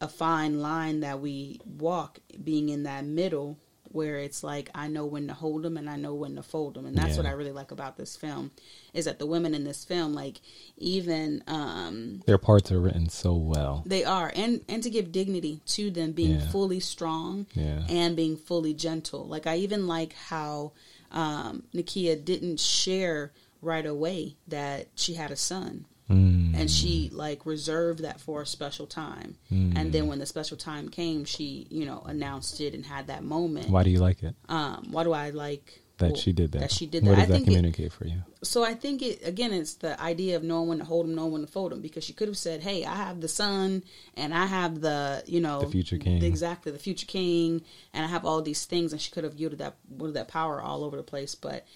a 0.00 0.08
fine 0.08 0.60
line 0.60 1.00
that 1.00 1.20
we 1.20 1.60
walk, 1.66 2.20
being 2.44 2.68
in 2.68 2.84
that 2.84 3.04
middle. 3.04 3.58
Where 3.90 4.18
it's 4.18 4.42
like 4.44 4.70
I 4.74 4.86
know 4.88 5.06
when 5.06 5.26
to 5.28 5.34
hold 5.34 5.62
them 5.62 5.76
and 5.76 5.88
I 5.88 5.96
know 5.96 6.14
when 6.14 6.36
to 6.36 6.42
fold 6.42 6.74
them, 6.74 6.84
and 6.86 6.96
that's 6.96 7.16
what 7.16 7.26
I 7.26 7.30
really 7.30 7.52
like 7.52 7.70
about 7.70 7.96
this 7.96 8.16
film, 8.16 8.50
is 8.92 9.06
that 9.06 9.18
the 9.18 9.26
women 9.26 9.54
in 9.54 9.64
this 9.64 9.84
film, 9.84 10.12
like 10.14 10.40
even 10.76 11.42
um, 11.46 12.22
Their 12.26 12.38
parts 12.38 12.70
are 12.70 12.80
written 12.80 13.08
so 13.08 13.34
well. 13.34 13.82
they 13.86 14.04
are, 14.04 14.30
and 14.36 14.60
and 14.68 14.82
to 14.82 14.90
give 14.90 15.10
dignity 15.12 15.60
to 15.68 15.90
them 15.90 16.12
being 16.12 16.40
Yeah. 16.40 16.48
fully 16.50 16.80
strong 16.80 17.46
Yeah. 17.54 17.84
and 17.88 18.14
being 18.14 18.36
fully 18.36 18.74
gentle. 18.74 19.26
Like 19.26 19.46
I 19.46 19.56
even 19.56 19.86
like 19.86 20.12
how 20.14 20.72
um, 21.10 21.62
Nakia 21.74 22.22
didn't 22.22 22.60
share 22.60 23.32
right 23.62 23.86
away 23.86 24.36
that 24.46 24.88
she 24.94 25.14
had 25.14 25.30
a 25.30 25.36
son, 25.36 25.86
Mm. 26.10 26.54
and 26.58 26.70
she 26.70 27.10
like 27.12 27.44
reserved 27.44 28.00
that 28.02 28.18
for 28.20 28.40
a 28.42 28.46
special 28.46 28.86
time. 28.86 29.36
And 29.50 29.92
then 29.92 30.06
when 30.06 30.18
the 30.18 30.26
special 30.26 30.56
time 30.56 30.88
came, 30.88 31.24
she 31.26 31.66
you 31.70 31.84
know 31.84 32.02
announced 32.06 32.60
it 32.60 32.72
and 32.74 32.84
had 32.86 33.08
that 33.08 33.22
moment. 33.22 33.68
Why 33.68 33.82
do 33.82 33.90
you 33.90 33.98
like 34.00 34.22
it 34.22 34.34
Um, 34.48 34.88
why 34.90 35.04
do 35.04 35.12
I 35.12 35.30
like 35.30 35.80
that 35.98 36.12
well, 36.12 36.16
she 36.16 36.32
did 36.32 36.52
that? 36.52 36.60
That 36.60 36.70
she 36.72 36.86
did 36.86 37.04
What 37.04 37.16
that. 37.16 37.18
I 37.18 37.20
does 37.22 37.28
that 37.28 37.34
think 37.34 37.48
it, 37.48 37.50
communicate 37.50 37.92
for 37.92 38.06
you? 38.06 38.22
so 38.42 38.64
I 38.64 38.74
think 38.74 39.02
it 39.02 39.20
again. 39.26 39.52
It's 39.52 39.74
the 39.74 40.00
idea 40.00 40.36
of 40.36 40.42
knowing 40.44 40.68
when 40.68 40.78
to 40.78 40.84
hold 40.84 41.06
them, 41.06 41.14
knowing 41.16 41.32
when 41.32 41.40
to 41.42 41.46
fold 41.48 41.72
them. 41.72 41.82
Because 41.82 42.04
she 42.04 42.12
could 42.14 42.28
have 42.28 42.36
said, 42.38 42.62
"Hey, 42.62 42.84
I 42.86 42.94
have 42.96 43.20
the 43.20 43.28
son, 43.28 43.82
and 44.16 44.32
I 44.32 44.46
have 44.46 44.80
the 44.80 45.22
you 45.26 45.40
know 45.40 45.60
The 45.62 45.70
future 45.70 45.98
king. 45.98 46.22
exactly 46.22 46.72
the 46.72 46.78
future 46.78 47.06
king, 47.06 47.62
and 47.92 48.04
I 48.04 48.08
have 48.08 48.24
all 48.24 48.40
these 48.40 48.64
things," 48.64 48.92
and 48.92 49.00
she 49.02 49.10
could 49.10 49.24
have 49.24 49.34
yielded 49.34 49.58
that 49.58 49.74
wielded 49.90 50.14
that 50.16 50.28
power 50.28 50.62
all 50.62 50.84
over 50.84 50.96
the 50.96 51.02
place. 51.02 51.34
But 51.34 51.66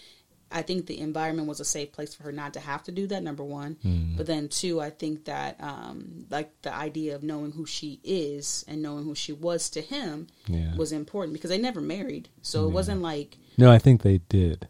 I 0.52 0.62
think 0.62 0.86
the 0.86 1.00
environment 1.00 1.48
was 1.48 1.60
a 1.60 1.64
safe 1.64 1.92
place 1.92 2.14
for 2.14 2.24
her 2.24 2.32
not 2.32 2.52
to 2.54 2.60
have 2.60 2.82
to 2.84 2.92
do 2.92 3.06
that. 3.08 3.22
Number 3.22 3.42
one, 3.44 3.76
Hmm. 3.82 4.16
but 4.16 4.26
then 4.26 4.48
two, 4.48 4.80
I 4.80 4.90
think 4.90 5.24
that 5.24 5.56
um, 5.60 6.26
like 6.30 6.50
the 6.62 6.74
idea 6.74 7.14
of 7.14 7.22
knowing 7.22 7.52
who 7.52 7.66
she 7.66 8.00
is 8.04 8.64
and 8.68 8.82
knowing 8.82 9.04
who 9.04 9.14
she 9.14 9.32
was 9.32 9.70
to 9.70 9.80
him 9.80 10.26
Yeah. 10.46 10.74
was 10.76 10.92
important 10.92 11.32
because 11.32 11.50
they 11.50 11.58
never 11.58 11.80
married, 11.80 12.28
so 12.42 12.66
it 12.66 12.70
wasn't 12.72 13.02
like 13.02 13.36
No, 13.56 13.70
I 13.72 13.78
think 13.78 14.02
they 14.02 14.18
did. 14.28 14.68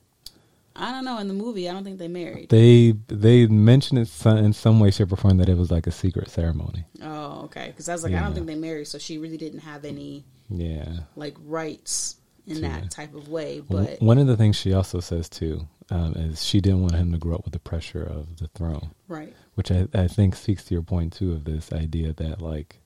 I 0.74 0.90
don't 0.90 1.04
know 1.04 1.18
in 1.18 1.28
the 1.28 1.34
movie. 1.34 1.68
I 1.68 1.72
don't 1.74 1.84
think 1.84 1.98
they 1.98 2.08
married. 2.08 2.48
They 2.48 2.94
they 3.08 3.46
mentioned 3.46 3.98
it 3.98 4.08
some, 4.08 4.38
in 4.38 4.52
some 4.54 4.80
way, 4.80 4.90
shape, 4.90 5.12
or 5.12 5.16
form 5.16 5.36
that 5.36 5.48
it 5.50 5.58
was 5.58 5.70
like 5.70 5.86
a 5.86 5.90
secret 5.90 6.30
ceremony. 6.30 6.86
Oh, 7.02 7.42
okay. 7.44 7.66
Because 7.68 7.90
I 7.90 7.92
was 7.92 8.02
like, 8.02 8.14
I 8.14 8.20
don't 8.20 8.32
think 8.32 8.46
they 8.46 8.54
married, 8.54 8.86
so 8.88 8.98
she 8.98 9.18
really 9.18 9.36
didn't 9.36 9.60
have 9.60 9.84
any 9.84 10.24
Yeah. 10.48 11.00
like 11.14 11.36
rights 11.44 12.16
in 12.46 12.60
that 12.62 12.90
type 12.90 13.14
of 13.14 13.28
way. 13.28 13.60
But 13.60 14.00
One 14.00 14.18
of 14.18 14.26
the 14.26 14.36
things 14.36 14.56
she 14.56 14.72
also 14.72 15.00
says 15.00 15.28
too 15.28 15.68
um, 15.90 16.14
is 16.14 16.44
she 16.44 16.60
didn't 16.60 16.82
want 16.82 16.94
him 16.94 17.12
to 17.12 17.18
grow 17.18 17.36
up 17.36 17.44
with 17.44 17.52
the 17.52 17.58
pressure 17.58 18.02
of 18.02 18.38
the 18.38 18.48
throne, 18.48 18.90
right, 19.08 19.34
which 19.54 19.70
I, 19.70 19.88
I 19.94 20.08
think 20.08 20.34
speaks 20.34 20.64
to 20.64 20.74
your 20.74 20.82
point 20.82 21.12
too 21.12 21.32
of 21.32 21.44
this 21.44 21.72
idea 21.72 22.12
that 22.14 22.40
like, 22.40 22.80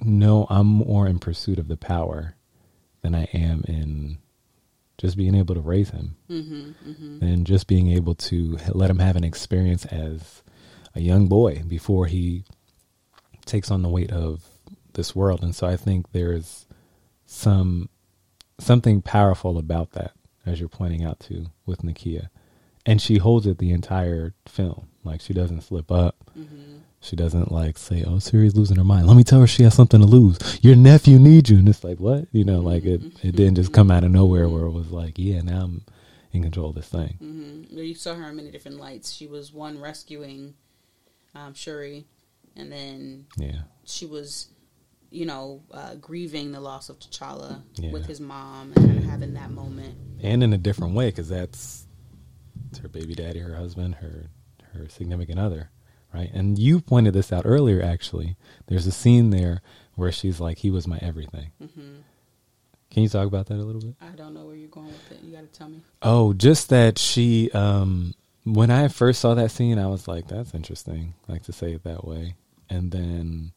no, 0.00 0.46
I'm 0.50 0.66
more 0.66 1.06
in 1.06 1.18
pursuit 1.18 1.58
of 1.58 1.68
the 1.68 1.76
power 1.76 2.34
than 3.02 3.14
I 3.14 3.24
am 3.32 3.64
in 3.66 4.18
just 4.98 5.16
being 5.16 5.36
able 5.36 5.54
to 5.54 5.60
raise 5.60 5.90
him 5.90 6.16
hmm 6.26 6.70
hmm 6.82 7.18
and 7.22 7.46
just 7.46 7.68
being 7.68 7.92
able 7.92 8.16
to 8.16 8.58
let 8.72 8.90
him 8.90 8.98
have 8.98 9.14
an 9.14 9.22
experience 9.22 9.84
as 9.86 10.42
a 10.94 11.00
young 11.00 11.28
boy 11.28 11.62
before 11.66 12.06
he 12.06 12.44
takes 13.46 13.70
on 13.70 13.82
the 13.82 13.88
weight 13.88 14.10
of 14.10 14.44
this 14.94 15.14
world. 15.14 15.42
And 15.42 15.54
so 15.54 15.66
I 15.66 15.76
think 15.76 16.10
there's 16.12 16.66
some 17.26 17.88
something 18.58 19.02
powerful 19.02 19.58
about 19.58 19.92
that, 19.92 20.12
as 20.46 20.60
you're 20.60 20.68
pointing 20.68 21.04
out 21.04 21.20
to 21.20 21.46
with 21.66 21.82
Nakia. 21.82 22.28
And 22.86 23.00
she 23.02 23.18
holds 23.18 23.46
it 23.46 23.58
the 23.58 23.70
entire 23.70 24.34
film. 24.46 24.88
Like 25.04 25.20
she 25.20 25.32
doesn't 25.34 25.62
slip 25.62 25.90
up. 25.92 26.16
hmm 26.34 26.78
She 27.00 27.14
doesn't 27.16 27.52
like 27.52 27.78
say, 27.78 28.02
"Oh, 28.06 28.18
Shuri's 28.18 28.56
losing 28.56 28.76
her 28.76 28.84
mind. 28.84 29.06
Let 29.06 29.16
me 29.16 29.22
tell 29.24 29.40
her 29.40 29.46
she 29.46 29.62
has 29.62 29.74
something 29.74 30.00
to 30.00 30.06
lose. 30.06 30.38
Your 30.62 30.74
nephew 30.76 31.18
needs 31.18 31.48
you." 31.50 31.58
And 31.58 31.68
it's 31.68 31.84
like, 31.84 31.98
what? 32.00 32.26
You 32.32 32.44
know, 32.44 32.60
like 32.60 32.84
it. 32.84 33.02
It 33.22 33.36
didn't 33.36 33.54
just 33.56 33.72
come 33.72 33.90
out 33.90 34.04
of 34.04 34.10
nowhere 34.10 34.48
where 34.48 34.64
it 34.64 34.72
was 34.72 34.90
like, 34.90 35.14
"Yeah, 35.18 35.42
now 35.42 35.62
I'm 35.64 35.84
in 36.32 36.42
control 36.42 36.70
of 36.70 36.74
this 36.76 36.88
thing." 36.88 37.14
hmm 37.20 37.76
You 37.78 37.94
saw 37.94 38.14
her 38.14 38.28
in 38.30 38.36
many 38.36 38.50
different 38.50 38.78
lights. 38.78 39.12
She 39.12 39.26
was 39.26 39.52
one 39.52 39.80
rescuing 39.80 40.54
um, 41.34 41.54
Shuri, 41.54 42.06
and 42.56 42.72
then 42.72 43.26
Yeah, 43.36 43.62
she 43.84 44.06
was, 44.06 44.48
you 45.10 45.24
know, 45.26 45.62
uh, 45.72 45.94
grieving 45.96 46.52
the 46.52 46.60
loss 46.60 46.88
of 46.88 46.98
T'Challa 46.98 47.62
Yeah. 47.76 47.92
with 47.92 48.06
his 48.06 48.20
mom 48.20 48.72
and 48.76 49.04
having 49.04 49.34
that 49.34 49.50
moment. 49.50 49.96
and 50.22 50.42
in 50.42 50.52
a 50.52 50.58
different 50.58 50.94
way 50.94 51.06
because 51.08 51.28
that's 51.28 51.86
it's 52.70 52.78
her 52.80 52.88
baby 52.88 53.14
daddy, 53.14 53.38
her 53.40 53.54
husband, 53.54 53.96
her 53.96 54.30
her 54.74 54.88
significant 54.88 55.38
other, 55.38 55.70
right? 56.12 56.30
And 56.34 56.58
you 56.58 56.80
pointed 56.80 57.14
this 57.14 57.32
out 57.32 57.42
earlier. 57.46 57.82
Actually, 57.82 58.36
there's 58.66 58.86
a 58.86 58.92
scene 58.92 59.30
there 59.30 59.62
where 59.94 60.12
she's 60.12 60.40
like, 60.40 60.58
"He 60.58 60.70
was 60.70 60.86
my 60.86 60.98
everything." 61.00 61.52
hmm 61.58 61.96
Can 62.90 63.02
you 63.02 63.08
talk 63.08 63.26
about 63.26 63.46
that 63.46 63.54
a 63.58 63.64
little 63.64 63.80
bit? 63.80 63.94
I 64.00 64.10
don't 64.16 64.34
know 64.34 64.44
where 64.46 64.56
you're 64.56 64.68
going 64.68 64.88
with 64.88 65.12
it. 65.12 65.22
You 65.22 65.32
got 65.32 65.40
to 65.50 65.58
tell 65.58 65.68
me. 65.68 65.80
Oh, 66.02 66.32
just 66.34 66.68
that 66.70 66.98
she. 66.98 67.50
um 67.52 68.14
When 68.44 68.70
I 68.70 68.88
first 68.88 69.20
saw 69.20 69.34
that 69.34 69.50
scene, 69.50 69.78
I 69.78 69.86
was 69.86 70.06
like, 70.08 70.28
"That's 70.28 70.52
interesting." 70.54 71.14
Like 71.28 71.42
to 71.44 71.52
say 71.52 71.72
it 71.72 71.84
that 71.84 72.04
way, 72.06 72.34
and 72.68 72.90
then 72.92 73.52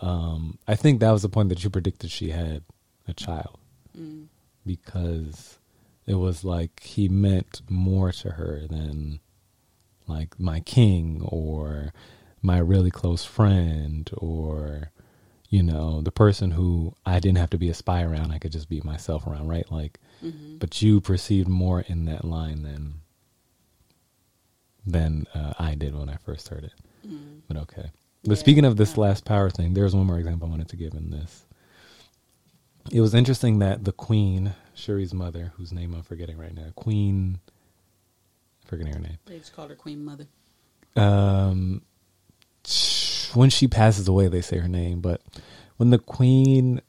um 0.00 0.58
I 0.66 0.74
think 0.76 1.00
that 1.00 1.10
was 1.12 1.22
the 1.22 1.28
point 1.28 1.48
that 1.50 1.62
you 1.64 1.70
predicted 1.70 2.10
she 2.10 2.30
had 2.30 2.62
a 3.08 3.14
child. 3.14 3.58
Mm. 3.98 4.26
because 4.66 5.58
it 6.06 6.14
was 6.14 6.42
like 6.44 6.80
he 6.82 7.08
meant 7.08 7.62
more 7.70 8.10
to 8.10 8.30
her 8.30 8.66
than 8.68 9.20
like 10.08 10.38
my 10.38 10.58
king 10.60 11.22
or 11.24 11.92
my 12.42 12.58
really 12.58 12.90
close 12.90 13.24
friend 13.24 14.10
or 14.16 14.90
you 15.48 15.62
know 15.62 16.00
the 16.00 16.10
person 16.10 16.50
who 16.50 16.92
I 17.06 17.20
didn't 17.20 17.38
have 17.38 17.50
to 17.50 17.58
be 17.58 17.70
a 17.70 17.74
spy 17.74 18.02
around 18.02 18.32
I 18.32 18.38
could 18.38 18.50
just 18.52 18.68
be 18.68 18.80
myself 18.80 19.26
around 19.28 19.46
right 19.48 19.70
like 19.70 20.00
hmm 20.20 20.56
but 20.58 20.82
you 20.82 21.00
perceived 21.00 21.48
more 21.48 21.80
in 21.82 22.04
that 22.06 22.24
line 22.24 22.62
than 22.62 22.94
than 24.86 25.26
uh, 25.34 25.54
I 25.58 25.74
did 25.74 25.94
when 25.96 26.08
I 26.08 26.16
first 26.16 26.48
heard 26.48 26.64
it 26.64 26.72
mm 27.06 27.40
but 27.46 27.56
okay. 27.58 27.90
But 28.24 28.30
Yeah, 28.38 28.40
speaking 28.40 28.64
of 28.64 28.76
this 28.76 28.96
last 28.96 29.24
power 29.24 29.50
thing, 29.50 29.74
there's 29.74 29.94
one 29.94 30.06
more 30.06 30.18
example 30.18 30.48
I 30.48 30.50
wanted 30.50 30.68
to 30.70 30.76
give 30.76 30.94
in 30.94 31.10
this. 31.10 31.44
It 32.90 33.00
was 33.00 33.14
interesting 33.14 33.58
that 33.60 33.84
the 33.84 33.92
queen, 33.92 34.54
Shuri's 34.74 35.14
mother, 35.14 35.52
whose 35.56 35.72
name 35.72 35.94
I'm 35.94 36.02
forgetting 36.02 36.36
right 36.38 36.54
now, 36.54 36.66
Queen, 36.76 37.38
forgetting 38.66 38.92
her 38.92 38.98
name, 38.98 39.18
They 39.26 39.38
just 39.38 39.54
called 39.54 39.70
her 39.70 39.76
Queen 39.76 40.04
Mother. 40.04 40.26
um, 40.96 41.82
when 43.34 43.50
she 43.50 43.66
passes 43.68 44.06
away, 44.08 44.28
they 44.28 44.40
say 44.42 44.58
her 44.58 44.68
name, 44.68 45.00
but 45.00 45.20
when 45.76 45.90
the 45.90 45.98
queen 45.98 46.80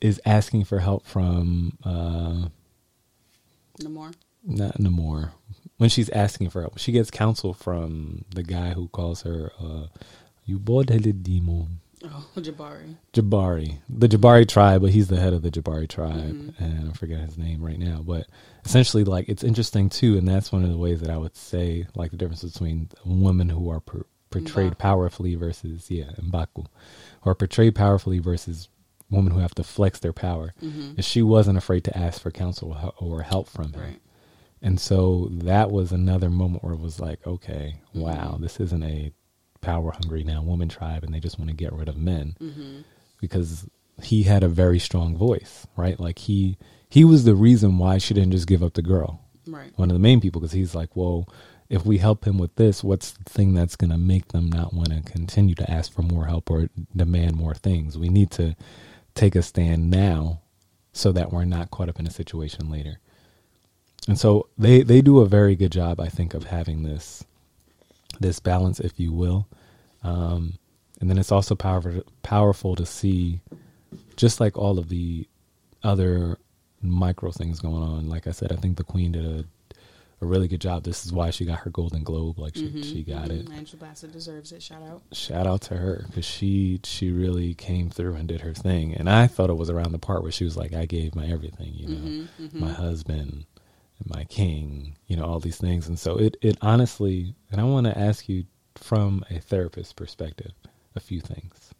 is 0.00 0.20
asking 0.26 0.64
for 0.64 0.78
help 0.80 1.06
from, 1.06 1.78
uh, 1.84 2.48
Namor. 3.80 4.14
not 4.44 4.78
Namor, 4.78 5.30
when 5.76 5.88
she's 5.90 6.08
asking 6.10 6.50
for 6.50 6.62
help, 6.62 6.78
she 6.78 6.92
gets 6.92 7.10
counsel 7.10 7.52
from 7.54 8.24
the 8.34 8.42
guy 8.42 8.70
who 8.70 8.88
calls 8.88 9.22
her, 9.22 9.52
uh, 9.60 9.86
you 10.46 10.58
bald-headed 10.58 11.22
demon. 11.22 11.80
Oh, 12.04 12.28
Jabari. 12.36 12.96
Jabari, 13.12 13.78
the 13.88 14.06
Jabari 14.08 14.46
tribe, 14.46 14.82
but 14.82 14.90
he's 14.92 15.08
the 15.08 15.18
head 15.18 15.32
of 15.32 15.42
the 15.42 15.50
Jabari 15.50 15.88
tribe, 15.88 16.34
Mhm. 16.34 16.54
and 16.60 16.90
I 16.90 16.92
forget 16.92 17.20
his 17.20 17.36
name 17.38 17.62
right 17.64 17.78
now. 17.78 18.02
But 18.06 18.26
essentially, 18.64 19.02
like 19.02 19.28
it's 19.28 19.42
interesting 19.42 19.88
too, 19.88 20.16
and 20.16 20.28
that's 20.28 20.52
one 20.52 20.62
of 20.62 20.70
the 20.70 20.76
ways 20.78 21.00
that 21.00 21.10
I 21.10 21.16
would 21.18 21.34
say 21.34 21.86
like 21.96 22.10
the 22.12 22.16
difference 22.16 22.44
between 22.44 22.88
women 23.04 23.48
who 23.48 23.68
are 23.70 23.80
per- 23.80 24.06
portrayed 24.30 24.72
Mbaku. 24.74 24.78
powerfully 24.78 25.34
versus 25.34 25.90
yeah, 25.90 26.12
Mbaku, 26.20 26.66
or 27.24 27.34
portrayed 27.34 27.74
powerfully 27.74 28.18
versus 28.18 28.68
women 29.10 29.32
who 29.32 29.38
have 29.40 29.54
to 29.54 29.64
flex 29.64 29.98
their 29.98 30.12
power. 30.12 30.52
hmm 30.60 30.92
Is 30.96 31.04
she 31.06 31.22
wasn't 31.22 31.58
afraid 31.58 31.82
to 31.84 31.96
ask 31.98 32.20
for 32.20 32.30
counsel 32.30 32.76
or 32.98 33.22
help 33.22 33.48
from 33.48 33.72
him, 33.72 33.80
Right. 33.80 34.00
and 34.60 34.78
so 34.78 35.28
that 35.32 35.70
was 35.70 35.92
another 35.92 36.28
moment 36.30 36.62
where 36.62 36.74
it 36.74 36.80
was 36.80 37.00
like, 37.00 37.26
okay, 37.26 37.80
wow, 37.94 38.34
Mhm. 38.36 38.40
this 38.42 38.60
isn't 38.60 38.82
a 38.82 39.12
power 39.66 39.90
hungry 39.90 40.22
now 40.24 40.40
woman 40.42 40.68
tribe, 40.68 41.02
and 41.04 41.12
they 41.12 41.20
just 41.20 41.38
want 41.38 41.50
to 41.50 41.56
get 41.56 41.72
rid 41.72 41.88
of 41.88 41.96
men 41.96 42.36
hmm 42.38 42.80
because 43.18 43.66
he 44.02 44.24
had 44.24 44.42
a 44.42 44.48
very 44.48 44.78
strong 44.78 45.16
voice, 45.16 45.66
right? 45.76 45.98
Like 45.98 46.18
he 46.18 46.58
he 46.90 47.02
was 47.04 47.24
the 47.24 47.34
reason 47.34 47.78
why 47.78 47.98
she 47.98 48.14
didn't 48.14 48.32
just 48.32 48.46
give 48.46 48.62
up 48.62 48.74
the 48.74 48.82
girl. 48.82 49.20
Right. 49.46 49.72
One 49.76 49.90
of 49.90 49.94
the 49.94 50.06
main 50.08 50.20
people 50.20 50.40
because 50.40 50.52
he's 50.52 50.74
like, 50.74 50.94
well, 50.94 51.26
if 51.68 51.86
we 51.86 51.98
help 51.98 52.26
him 52.26 52.36
with 52.38 52.54
this, 52.56 52.84
what's 52.84 53.12
the 53.12 53.24
thing 53.24 53.54
that's 53.54 53.74
going 53.74 53.90
to 53.90 53.98
make 53.98 54.28
them 54.28 54.50
not 54.50 54.74
want 54.74 54.90
to 54.90 55.00
continue 55.10 55.54
to 55.56 55.70
ask 55.70 55.92
for 55.92 56.02
more 56.02 56.26
help 56.26 56.50
or 56.50 56.68
demand 56.94 57.36
more 57.36 57.54
things? 57.54 57.96
We 57.98 58.08
need 58.08 58.30
to 58.32 58.54
take 59.14 59.34
a 59.34 59.42
stand 59.42 59.90
now 59.90 60.42
so 60.92 61.10
that 61.12 61.32
we're 61.32 61.44
not 61.44 61.70
caught 61.70 61.88
up 61.88 61.98
in 61.98 62.06
a 62.06 62.10
situation 62.10 62.70
later. 62.70 63.00
And 64.08 64.18
so 64.18 64.48
they 64.58 64.82
they 64.82 65.00
do 65.00 65.20
a 65.20 65.26
very 65.26 65.56
good 65.56 65.72
job, 65.72 66.00
I 66.00 66.08
think, 66.08 66.34
of 66.34 66.44
having 66.44 66.82
this 66.82 67.24
this 68.20 68.40
balance, 68.40 68.80
if 68.80 68.98
you 68.98 69.12
will. 69.12 69.46
Um, 70.02 70.54
and 71.00 71.10
then 71.10 71.18
it's 71.18 71.32
also 71.32 71.54
powerful 71.54 72.02
powerful 72.22 72.74
to 72.76 72.86
see, 72.86 73.40
just 74.16 74.40
like 74.40 74.56
all 74.56 74.78
of 74.78 74.88
the 74.88 75.28
other 75.82 76.38
micro 76.82 77.30
things 77.30 77.60
going 77.60 77.82
on. 77.82 78.08
Like 78.08 78.26
I 78.26 78.30
said, 78.30 78.52
I 78.52 78.56
think 78.56 78.76
the 78.76 78.84
Queen 78.84 79.12
did 79.12 79.24
a 79.24 79.44
a 80.22 80.26
really 80.26 80.48
good 80.48 80.62
job. 80.62 80.82
This 80.84 81.04
is 81.04 81.12
why 81.12 81.28
she 81.28 81.44
got 81.44 81.58
her 81.58 81.70
Golden 81.70 82.02
Globe. 82.02 82.38
Like 82.38 82.56
she, 82.56 82.68
Mhm, 82.68 82.82
she 82.82 83.02
got 83.02 83.28
mhm. 83.28 83.40
it. 83.40 83.50
Angela 83.52 83.80
Bassett 83.80 84.12
deserves 84.12 84.50
it. 84.50 84.62
Shout 84.62 84.82
out. 84.82 85.02
Shout 85.12 85.46
out 85.46 85.60
to 85.62 85.76
her 85.76 86.04
because 86.06 86.24
she 86.24 86.80
she 86.84 87.10
really 87.10 87.52
came 87.52 87.90
through 87.90 88.14
and 88.14 88.26
did 88.26 88.40
her 88.40 88.54
thing. 88.54 88.94
And 88.94 89.10
I 89.10 89.26
thought 89.26 89.50
it 89.50 89.58
was 89.58 89.68
around 89.68 89.92
the 89.92 89.98
part 89.98 90.22
where 90.22 90.32
she 90.32 90.44
was 90.44 90.56
like, 90.56 90.72
"I 90.72 90.86
gave 90.86 91.14
my 91.14 91.26
everything," 91.26 91.74
you 91.74 91.88
know, 91.88 91.96
Mhm, 91.96 92.28
mhm. 92.40 92.54
my 92.54 92.72
husband, 92.72 93.44
my 94.04 94.24
king, 94.24 94.96
you 95.06 95.16
know, 95.16 95.24
all 95.24 95.40
these 95.40 95.56
things. 95.58 95.88
And 95.88 95.98
so 95.98 96.16
it 96.18 96.36
it 96.42 96.58
honestly, 96.60 97.34
and 97.50 97.60
I 97.60 97.64
want 97.64 97.86
to 97.86 97.98
ask 97.98 98.28
you 98.28 98.44
from 98.74 99.24
a 99.30 99.38
therapist 99.38 99.96
perspective, 99.96 100.52
a 100.94 101.00
few 101.00 101.20
things. 101.20 101.72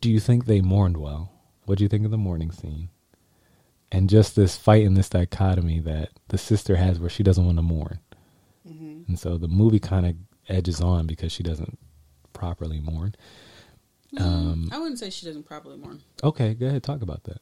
Do 0.00 0.10
you 0.10 0.20
think 0.20 0.44
they 0.46 0.60
mourned 0.60 0.96
well? 0.96 1.30
What 1.64 1.78
do 1.78 1.84
you 1.84 1.88
think 1.88 2.04
of 2.04 2.10
the 2.10 2.18
mourning 2.18 2.50
scene? 2.52 2.88
And 3.92 4.10
just 4.10 4.34
this 4.34 4.56
fight 4.56 4.84
and 4.84 4.96
this 4.96 5.08
dichotomy 5.08 5.78
that 5.80 6.10
the 6.28 6.38
sister 6.38 6.76
has 6.76 6.98
where 6.98 7.08
she 7.10 7.22
doesn't 7.22 7.44
want 7.46 7.58
to 7.58 7.62
mourn. 7.62 8.00
Mhm. 8.68 9.08
And 9.08 9.18
so 9.18 9.38
the 9.38 9.48
movie 9.48 9.78
kind 9.78 10.04
of 10.06 10.16
edges 10.48 10.80
on 10.80 11.06
because 11.06 11.30
she 11.32 11.42
doesn't 11.44 11.78
properly 12.32 12.80
mourn. 12.80 13.14
Um, 14.18 14.66
Mm, 14.68 14.72
I 14.72 14.78
wouldn't 14.78 14.98
say 14.98 15.10
she 15.10 15.26
doesn't 15.26 15.44
properly 15.44 15.76
mourn. 15.76 16.02
Okay, 16.22 16.54
go 16.54 16.66
ahead, 16.66 16.82
talk 16.82 17.02
about 17.02 17.24
that. 17.24 17.40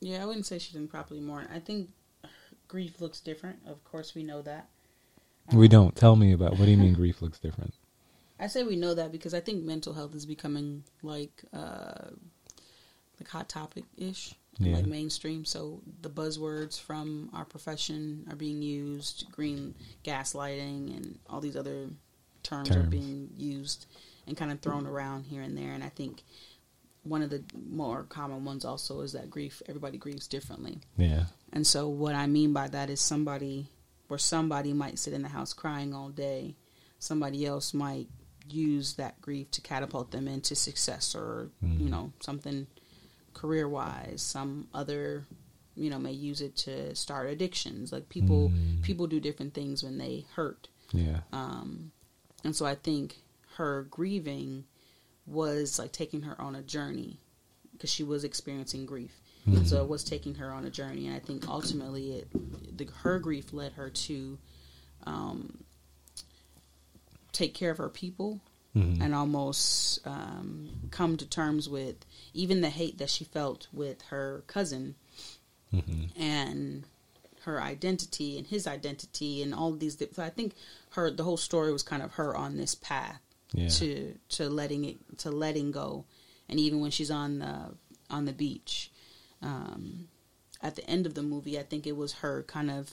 Yeah, 0.00 0.22
I 0.22 0.26
wouldn't 0.26 0.46
say 0.46 0.58
she 0.58 0.72
didn't 0.72 0.88
properly 0.90 1.20
mourn. 1.20 1.46
I 1.52 1.60
think 1.60 1.90
grief 2.72 3.02
looks 3.02 3.20
different. 3.20 3.58
Of 3.66 3.84
course, 3.84 4.14
we 4.14 4.22
know 4.22 4.40
that. 4.42 4.70
we 5.52 5.66
Um, 5.66 5.70
don't. 5.70 5.94
Tell 5.96 6.16
me 6.16 6.32
about 6.32 6.52
what 6.52 6.64
do 6.64 6.70
you 6.70 6.78
mean 6.78 6.94
grief 6.94 7.20
looks 7.20 7.38
different? 7.38 7.74
I 8.40 8.46
say 8.46 8.62
we 8.62 8.76
know 8.76 8.94
that 8.94 9.12
because 9.12 9.34
I 9.34 9.40
think 9.40 9.62
mental 9.62 9.92
health 9.92 10.14
is 10.14 10.24
becoming 10.24 10.82
like 11.02 11.44
uh 11.52 12.08
like 13.20 13.28
hot 13.28 13.48
topic 13.50 13.84
ish, 13.98 14.34
Yeah. 14.58 14.74
like 14.76 14.86
mainstream. 14.86 15.44
So 15.44 15.82
the 16.00 16.08
buzzwords 16.08 16.80
from 16.80 17.28
our 17.34 17.44
profession 17.44 18.26
are 18.30 18.36
being 18.36 18.62
used, 18.62 19.30
green 19.30 19.74
gaslighting 20.02 20.96
and 20.96 21.18
all 21.28 21.40
these 21.42 21.56
other 21.56 21.90
terms, 22.42 22.70
are 22.70 22.82
being 22.84 23.30
used 23.36 23.84
and 24.26 24.34
kind 24.36 24.50
of 24.50 24.60
thrown 24.60 24.86
around 24.86 25.24
here 25.24 25.42
and 25.42 25.56
there. 25.58 25.72
And 25.74 25.84
I 25.84 25.90
think 25.90 26.22
one 27.04 27.22
of 27.22 27.30
the 27.30 27.42
more 27.68 28.04
common 28.04 28.44
ones 28.44 28.64
also 28.64 29.00
is 29.00 29.12
that 29.12 29.28
grief. 29.30 29.60
Everybody 29.68 29.98
grieves 29.98 30.26
differently. 30.28 30.78
Yeah. 30.96 31.24
And 31.52 31.66
so 31.66 31.88
what 31.88 32.14
I 32.14 32.26
mean 32.26 32.52
by 32.52 32.68
that 32.68 32.90
is 32.90 33.00
somebody 33.00 33.68
where 34.08 34.18
somebody 34.18 34.72
might 34.72 34.98
sit 34.98 35.12
in 35.12 35.22
the 35.22 35.28
house 35.28 35.52
crying 35.52 35.94
all 35.94 36.10
day, 36.10 36.54
somebody 36.98 37.44
else 37.46 37.74
might 37.74 38.08
use 38.48 38.94
that 38.94 39.20
grief 39.20 39.50
to 39.52 39.60
catapult 39.60 40.10
them 40.10 40.26
into 40.28 40.54
success 40.54 41.14
or 41.14 41.50
Mhm. 41.62 41.80
you 41.80 41.88
know 41.88 42.12
something 42.20 42.66
career 43.34 43.68
wise. 43.68 44.20
Some 44.22 44.68
other 44.74 45.26
you 45.74 45.88
know 45.88 45.98
may 45.98 46.12
use 46.12 46.40
it 46.40 46.54
to 46.56 46.94
start 46.94 47.30
addictions. 47.30 47.92
Like 47.92 48.08
people 48.08 48.50
Mm. 48.50 48.82
people 48.82 49.06
do 49.06 49.20
different 49.20 49.54
things 49.54 49.82
when 49.82 49.98
they 49.98 50.26
hurt. 50.34 50.68
Yeah. 50.92 51.20
Um, 51.32 51.92
and 52.44 52.54
so 52.54 52.66
I 52.66 52.74
think 52.74 53.22
her 53.56 53.84
grieving 53.90 54.64
was 55.26 55.78
like 55.78 55.92
taking 55.92 56.22
her 56.22 56.40
on 56.40 56.54
a 56.54 56.62
journey 56.62 57.18
because 57.72 57.90
she 57.90 58.02
was 58.02 58.24
experiencing 58.24 58.86
grief. 58.86 59.18
And 59.46 59.66
so 59.66 59.82
it 59.82 59.88
was 59.88 60.04
taking 60.04 60.36
her 60.36 60.52
on 60.52 60.64
a 60.64 60.70
journey. 60.70 61.08
And 61.08 61.16
I 61.16 61.18
think 61.18 61.48
ultimately 61.48 62.12
it, 62.12 62.76
the, 62.78 62.86
her 63.02 63.18
grief 63.18 63.52
led 63.52 63.72
her 63.72 63.90
to 63.90 64.38
um, 65.04 65.64
take 67.32 67.54
care 67.54 67.70
of 67.70 67.78
her 67.78 67.88
people 67.88 68.40
Mhm. 68.76 69.02
and 69.02 69.14
almost 69.14 69.98
um, 70.06 70.70
come 70.90 71.16
to 71.18 71.26
terms 71.26 71.68
with 71.68 71.96
even 72.32 72.60
the 72.62 72.70
hate 72.70 72.98
that 72.98 73.10
she 73.10 73.24
felt 73.24 73.66
with 73.72 74.00
her 74.02 74.44
cousin 74.46 74.94
Mhm. 75.72 76.10
and 76.16 76.84
her 77.40 77.60
identity 77.60 78.38
and 78.38 78.46
his 78.46 78.66
identity 78.66 79.42
and 79.42 79.52
all 79.54 79.72
these. 79.72 79.98
So 80.14 80.22
I 80.22 80.30
think 80.30 80.54
her 80.90 81.10
the 81.10 81.24
whole 81.24 81.36
story 81.36 81.72
was 81.72 81.82
kind 81.82 82.02
of 82.02 82.12
her 82.12 82.34
on 82.36 82.56
this 82.56 82.74
path 82.74 83.20
Yeah. 83.54 83.68
to 83.68 84.18
to 84.30 84.48
letting 84.48 84.84
it 84.84 85.18
to 85.18 85.30
letting 85.30 85.70
go, 85.70 86.04
and 86.48 86.58
even 86.58 86.80
when 86.80 86.90
she's 86.90 87.10
on 87.10 87.38
the 87.38 87.74
on 88.10 88.24
the 88.24 88.32
beach, 88.32 88.90
um, 89.42 90.08
at 90.60 90.76
the 90.76 90.88
end 90.88 91.06
of 91.06 91.14
the 91.14 91.22
movie, 91.22 91.58
I 91.58 91.62
think 91.62 91.86
it 91.86 91.96
was 91.96 92.14
her 92.14 92.42
kind 92.44 92.70
of 92.70 92.90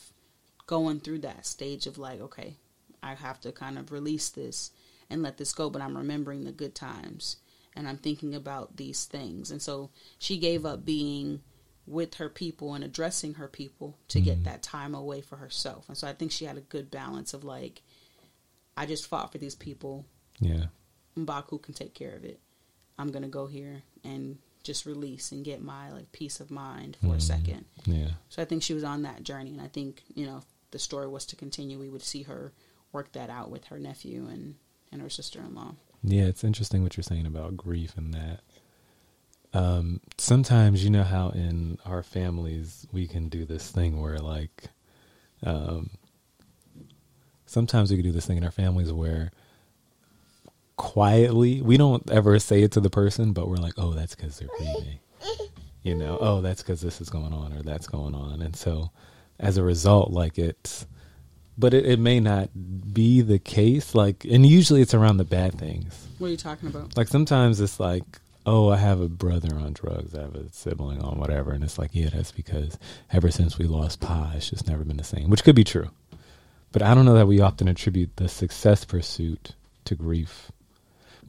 going 0.67 0.99
through 0.99 1.19
that 1.19 1.45
stage 1.45 1.87
of 1.87 1.97
like, 1.97 2.21
okay, 2.21 2.55
I 3.01 3.15
have 3.15 3.41
to 3.41 3.51
kind 3.51 3.77
of 3.77 3.91
release 3.91 4.29
this 4.29 4.71
and 5.09 5.23
let 5.23 5.37
this 5.37 5.53
go, 5.53 5.69
but 5.69 5.81
I'm 5.81 5.97
remembering 5.97 6.43
the 6.43 6.51
good 6.51 6.75
times 6.75 7.37
and 7.75 7.87
I'm 7.87 7.97
thinking 7.97 8.35
about 8.35 8.77
these 8.77 9.05
things, 9.05 9.51
and 9.51 9.61
so 9.61 9.91
she 10.17 10.37
gave 10.37 10.65
up 10.65 10.85
being 10.85 11.41
with 11.89 12.15
her 12.15 12.29
people 12.29 12.75
and 12.75 12.83
addressing 12.83 13.33
her 13.33 13.47
people 13.47 13.97
to 14.09 14.21
get 14.21 14.43
that 14.43 14.61
time 14.61 14.93
away 14.93 15.21
for 15.21 15.37
herself. 15.37 15.85
And 15.87 15.97
so 15.97 16.07
I 16.07 16.13
think 16.13 16.31
she 16.31 16.45
had 16.45 16.55
a 16.55 16.61
good 16.61 16.91
balance 16.91 17.33
of 17.33 17.43
like, 17.43 17.81
I 18.77 18.85
just 18.85 19.07
fought 19.07 19.31
for 19.31 19.39
these 19.39 19.55
people. 19.55 20.05
Yeah. 20.39 20.65
Mbaku 21.17 21.61
can 21.61 21.73
take 21.73 21.93
care 21.93 22.15
of 22.15 22.23
it. 22.23 22.39
I'm 22.97 23.11
gonna 23.11 23.27
go 23.29 23.47
here 23.47 23.83
and 24.03 24.37
just 24.63 24.85
release 24.85 25.31
and 25.31 25.43
get 25.45 25.61
my 25.61 25.91
like 25.91 26.11
peace 26.11 26.39
of 26.39 26.51
mind 26.51 26.97
for 27.01 27.13
a 27.13 27.17
Mhm. 27.17 27.21
second. 27.21 27.65
Yeah. 27.85 28.11
So 28.29 28.41
I 28.41 28.45
think 28.45 28.61
she 28.63 28.73
was 28.73 28.83
on 28.83 29.01
that 29.03 29.23
journey, 29.23 29.51
and 29.51 29.61
I 29.61 29.67
think 29.67 30.03
you 30.15 30.25
know 30.25 30.37
if 30.37 30.45
the 30.71 30.79
story 30.79 31.07
was 31.07 31.25
to 31.27 31.35
continue, 31.35 31.79
we 31.79 31.89
would 31.89 32.03
see 32.03 32.23
her 32.23 32.53
work 32.91 33.11
that 33.13 33.29
out 33.29 33.49
with 33.49 33.65
her 33.65 33.79
nephew 33.79 34.27
and 34.27 34.55
and 34.91 35.01
her 35.01 35.09
sister 35.09 35.39
in 35.41 35.55
law. 35.55 35.75
Yeah, 36.03 36.23
it's 36.23 36.43
interesting 36.43 36.83
what 36.83 36.95
you're 36.97 37.03
saying 37.03 37.25
about 37.25 37.55
grief 37.57 37.97
and 37.97 38.13
that. 38.13 38.41
Um, 39.51 40.01
sometimes 40.17 40.83
you 40.83 40.89
know 40.89 41.03
how 41.03 41.29
in 41.29 41.77
our 41.85 42.03
families 42.03 42.85
we 42.91 43.07
can 43.07 43.29
do 43.29 43.45
this 43.45 43.69
thing 43.71 43.99
where 43.99 44.19
like, 44.19 44.69
um, 45.43 45.89
sometimes 47.45 47.89
we 47.91 47.97
can 47.97 48.05
do 48.05 48.11
this 48.11 48.25
thing 48.25 48.37
in 48.37 48.43
our 48.43 48.51
families 48.51 48.91
where 48.93 49.31
quietly 50.79 51.61
we 51.61 51.75
don't 51.77 52.09
ever 52.09 52.39
say 52.39 52.63
it 52.63 52.71
to 52.71 52.79
the 52.79 52.89
person, 52.89 53.33
but 53.33 53.47
we're 53.49 53.57
like, 53.57 53.73
oh, 53.77 53.91
that's 53.91 54.15
because 54.15 54.39
they're 54.39 54.49
grieving. 54.57 54.99
You 55.81 55.95
know, 55.95 56.17
oh, 56.19 56.41
that's 56.41 56.61
because 56.61 56.81
this 56.81 56.99
is 56.99 57.09
going 57.09 57.31
on 57.31 57.53
or 57.53 57.63
that's 57.63 57.87
going 57.87 58.13
on, 58.13 58.41
and 58.41 58.53
so 58.53 58.91
as 59.39 59.55
a 59.55 59.63
result, 59.63 60.11
like 60.11 60.37
it's 60.37 60.85
but 61.57 61.73
it, 61.73 61.85
it 61.85 61.99
may 61.99 62.19
not 62.19 62.49
be 62.93 63.21
the 63.21 63.39
case 63.39 63.95
like 63.95 64.25
and 64.25 64.45
usually 64.45 64.81
it's 64.81 64.93
around 64.93 65.17
the 65.17 65.23
bad 65.23 65.57
things 65.57 66.07
What 66.17 66.27
are 66.27 66.31
you 66.31 66.37
talking 66.37 66.67
about? 66.69 66.95
like 66.97 67.07
sometimes 67.07 67.59
it's 67.61 67.79
like 67.79 68.03
oh 68.45 68.69
i 68.69 68.77
have 68.77 68.99
a 69.01 69.07
brother 69.09 69.55
on 69.55 69.73
drugs 69.73 70.13
i 70.15 70.21
have 70.21 70.35
a 70.35 70.51
sibling 70.53 71.01
on 71.01 71.17
whatever 71.17 71.51
and 71.51 71.63
it's 71.63 71.77
like 71.77 71.91
yeah 71.93 72.09
that's 72.09 72.31
because 72.31 72.77
ever 73.11 73.29
since 73.31 73.57
we 73.57 73.65
lost 73.65 73.99
pa 73.99 74.31
it's 74.35 74.49
just 74.49 74.67
never 74.67 74.83
been 74.85 74.97
the 74.97 75.03
same 75.03 75.29
which 75.29 75.43
could 75.43 75.55
be 75.55 75.63
true 75.65 75.89
but 76.71 76.81
i 76.81 76.93
don't 76.93 77.05
know 77.05 77.15
that 77.15 77.27
we 77.27 77.41
often 77.41 77.67
attribute 77.67 78.15
the 78.17 78.27
success 78.29 78.85
pursuit 78.85 79.53
to 79.85 79.95
grief 79.95 80.51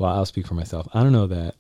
well 0.01 0.13
i'll 0.13 0.27
speak 0.27 0.47
for 0.49 0.55
myself 0.55 0.89
i 0.95 1.03
don't 1.03 1.13
know 1.13 1.29
that 1.29 1.55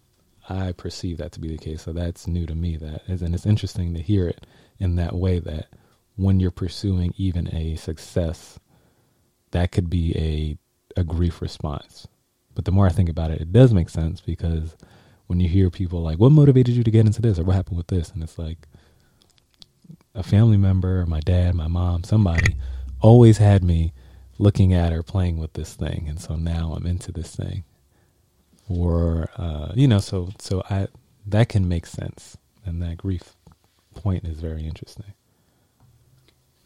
i 0.49 0.73
perceive 0.73 1.19
that 1.19 1.31
to 1.31 1.41
be 1.41 1.49
the 1.49 1.59
case 1.59 1.83
so 1.83 1.93
that's 1.93 2.27
new 2.27 2.47
to 2.47 2.57
me 2.57 2.77
that 2.77 3.03
is 3.07 3.23
and 3.23 3.35
it's 3.37 3.47
interesting 3.47 3.95
to 3.95 4.03
hear 4.03 4.27
it 4.27 4.45
in 4.81 4.97
that 4.97 5.15
way 5.15 5.39
that 5.39 5.69
when 6.17 6.41
you're 6.41 6.51
pursuing 6.51 7.15
even 7.17 7.55
a 7.55 7.77
success, 7.77 8.59
that 9.53 9.73
could 9.73 9.89
be 9.89 10.17
a 10.17 10.59
a 11.01 11.05
grief 11.05 11.41
response. 11.41 12.07
But 12.55 12.65
the 12.65 12.73
more 12.73 12.87
I 12.87 12.91
think 12.91 13.09
about 13.09 13.31
it, 13.31 13.41
it 13.41 13.53
does 13.53 13.73
make 13.73 13.89
sense 13.89 14.21
because 14.21 14.77
when 15.29 15.41
you 15.41 15.49
hear 15.49 15.71
people 15.71 16.03
like, 16.03 16.19
"What 16.19 16.33
motivated 16.33 16.75
you 16.75 16.83
to 16.85 16.91
get 16.91 17.07
into 17.07 17.23
this?" 17.23 17.39
or 17.39 17.45
"What 17.45 17.57
happened 17.57 17.79
with 17.79 17.87
this?" 17.87 18.11
and 18.11 18.23
it's 18.23 18.39
like 18.39 18.69
a 20.15 20.23
family 20.23 20.57
member, 20.57 21.07
my 21.07 21.21
dad, 21.21 21.55
my 21.55 21.69
mom, 21.69 22.05
somebody 22.05 22.57
always 23.01 23.39
had 23.39 23.63
me 23.63 23.93
looking 24.39 24.75
at 24.75 24.93
or 24.93 25.03
playing 25.03 25.39
with 25.39 25.53
this 25.53 25.75
thing, 25.75 26.07
and 26.09 26.21
so 26.21 26.37
now 26.37 26.75
I'm 26.77 26.87
into 26.87 27.13
this 27.13 27.35
thing. 27.35 27.65
Or 28.71 29.29
uh, 29.37 29.73
you 29.75 29.89
know, 29.89 29.99
so 29.99 30.31
so 30.39 30.63
I 30.71 30.87
that 31.27 31.49
can 31.49 31.69
make 31.69 31.87
sense, 31.87 32.37
and 32.65 32.81
that 32.83 32.99
grief 32.99 33.35
point 33.95 34.25
is 34.25 34.39
very 34.39 34.65
interesting. 34.65 35.13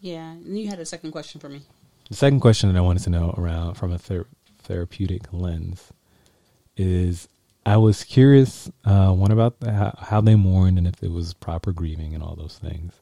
Yeah, 0.01 0.33
and 0.33 0.59
you 0.59 0.69
had 0.69 0.79
a 0.79 0.85
second 0.85 1.13
question 1.13 1.41
for 1.41 1.49
me. 1.49 1.63
The 2.11 2.17
second 2.17 2.41
question 2.41 2.71
that 2.71 2.79
I 2.79 2.83
wanted 2.83 3.03
to 3.05 3.11
know 3.11 3.35
around 3.39 3.77
from 3.77 3.91
a 3.91 3.99
ther- 3.99 4.27
therapeutic 4.59 5.33
lens 5.33 5.93
is 6.77 7.27
I 7.65 7.79
was 7.79 8.05
curious 8.05 8.71
uh, 8.85 9.13
one 9.13 9.31
about 9.31 9.61
the, 9.61 9.73
how, 9.73 9.95
how 9.99 10.21
they 10.21 10.35
mourned 10.35 10.77
and 10.77 10.87
if 10.87 11.03
it 11.03 11.11
was 11.11 11.33
proper 11.33 11.73
grieving 11.73 12.13
and 12.15 12.23
all 12.23 12.37
those 12.37 12.59
things. 12.59 12.93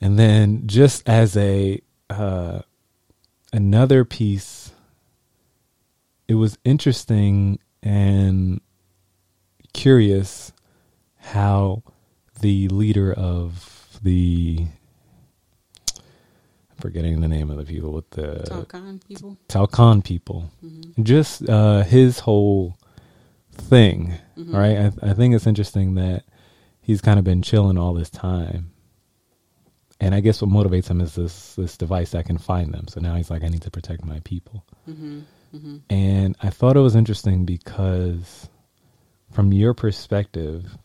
And 0.00 0.18
then 0.18 0.66
just 0.66 1.08
as 1.08 1.36
a 1.36 1.80
uh, 2.10 2.60
another 3.52 4.04
piece, 4.04 4.72
it 6.28 6.34
was 6.34 6.58
interesting 6.64 7.58
and 7.88 8.60
curious 9.72 10.52
how 11.16 11.82
the 12.40 12.68
leader 12.68 13.12
of 13.12 13.98
the 14.02 14.66
I'm 16.70 16.76
forgetting 16.80 17.20
the 17.20 17.28
name 17.28 17.50
of 17.50 17.56
the 17.56 17.64
people 17.64 17.92
with 17.92 18.08
the 18.10 18.44
Talokan 18.46 19.00
people. 19.06 19.36
Talokan 19.48 20.04
people, 20.04 20.50
Mm-hmm. 20.64 21.02
just 21.02 21.48
uh, 21.48 21.82
his 21.82 22.20
whole 22.20 22.76
thing, 23.52 24.12
Mhm. 24.36 24.54
right? 24.54 24.76
I, 25.02 25.10
I 25.10 25.14
think 25.14 25.34
it's 25.34 25.46
interesting 25.46 25.94
that 25.94 26.24
he's 26.80 27.00
kind 27.00 27.18
of 27.18 27.24
been 27.24 27.42
chilling 27.42 27.76
all 27.78 27.94
this 27.94 28.10
time, 28.10 28.70
and 30.00 30.14
I 30.14 30.20
guess 30.20 30.40
what 30.40 30.50
motivates 30.50 30.88
him 30.88 31.00
is 31.00 31.14
this 31.16 31.54
this 31.56 31.76
device 31.76 32.12
that 32.12 32.26
can 32.26 32.38
find 32.38 32.72
them. 32.72 32.86
So 32.88 33.00
now 33.00 33.14
he's 33.16 33.30
like, 33.30 33.42
I 33.42 33.48
need 33.48 33.62
to 33.62 33.70
protect 33.70 34.04
my 34.04 34.20
people, 34.20 34.64
Mm-hmm. 34.88 35.20
Mm-hmm. 35.54 35.76
and 35.90 36.36
I 36.42 36.50
thought 36.50 36.76
it 36.76 36.80
was 36.80 36.94
interesting 36.96 37.44
because, 37.44 38.48
from 39.32 39.52
your 39.52 39.72
perspective, 39.74 40.76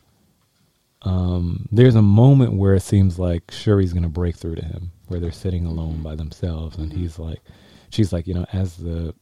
um, 1.01 1.67
there's 1.71 1.95
a 1.95 2.01
moment 2.01 2.53
where 2.53 2.75
it 2.75 2.81
seems 2.81 3.19
like 3.19 3.47
Shuri's 3.47 3.91
going 3.93 4.03
to 4.03 4.09
break 4.09 4.35
through 4.37 4.55
to 4.55 4.65
him, 4.65 4.91
where 5.07 5.19
they're 5.19 5.31
sitting 5.31 5.65
alone 5.65 6.01
by 6.01 6.15
themselves, 6.15 6.77
and 6.77 6.91
Mhm. 6.91 6.95
he's 6.95 7.19
like, 7.19 7.41
she's 7.89 8.13
like, 8.13 8.27
you 8.27 8.33
know, 8.33 8.45
as 8.53 8.77
the 8.77 9.13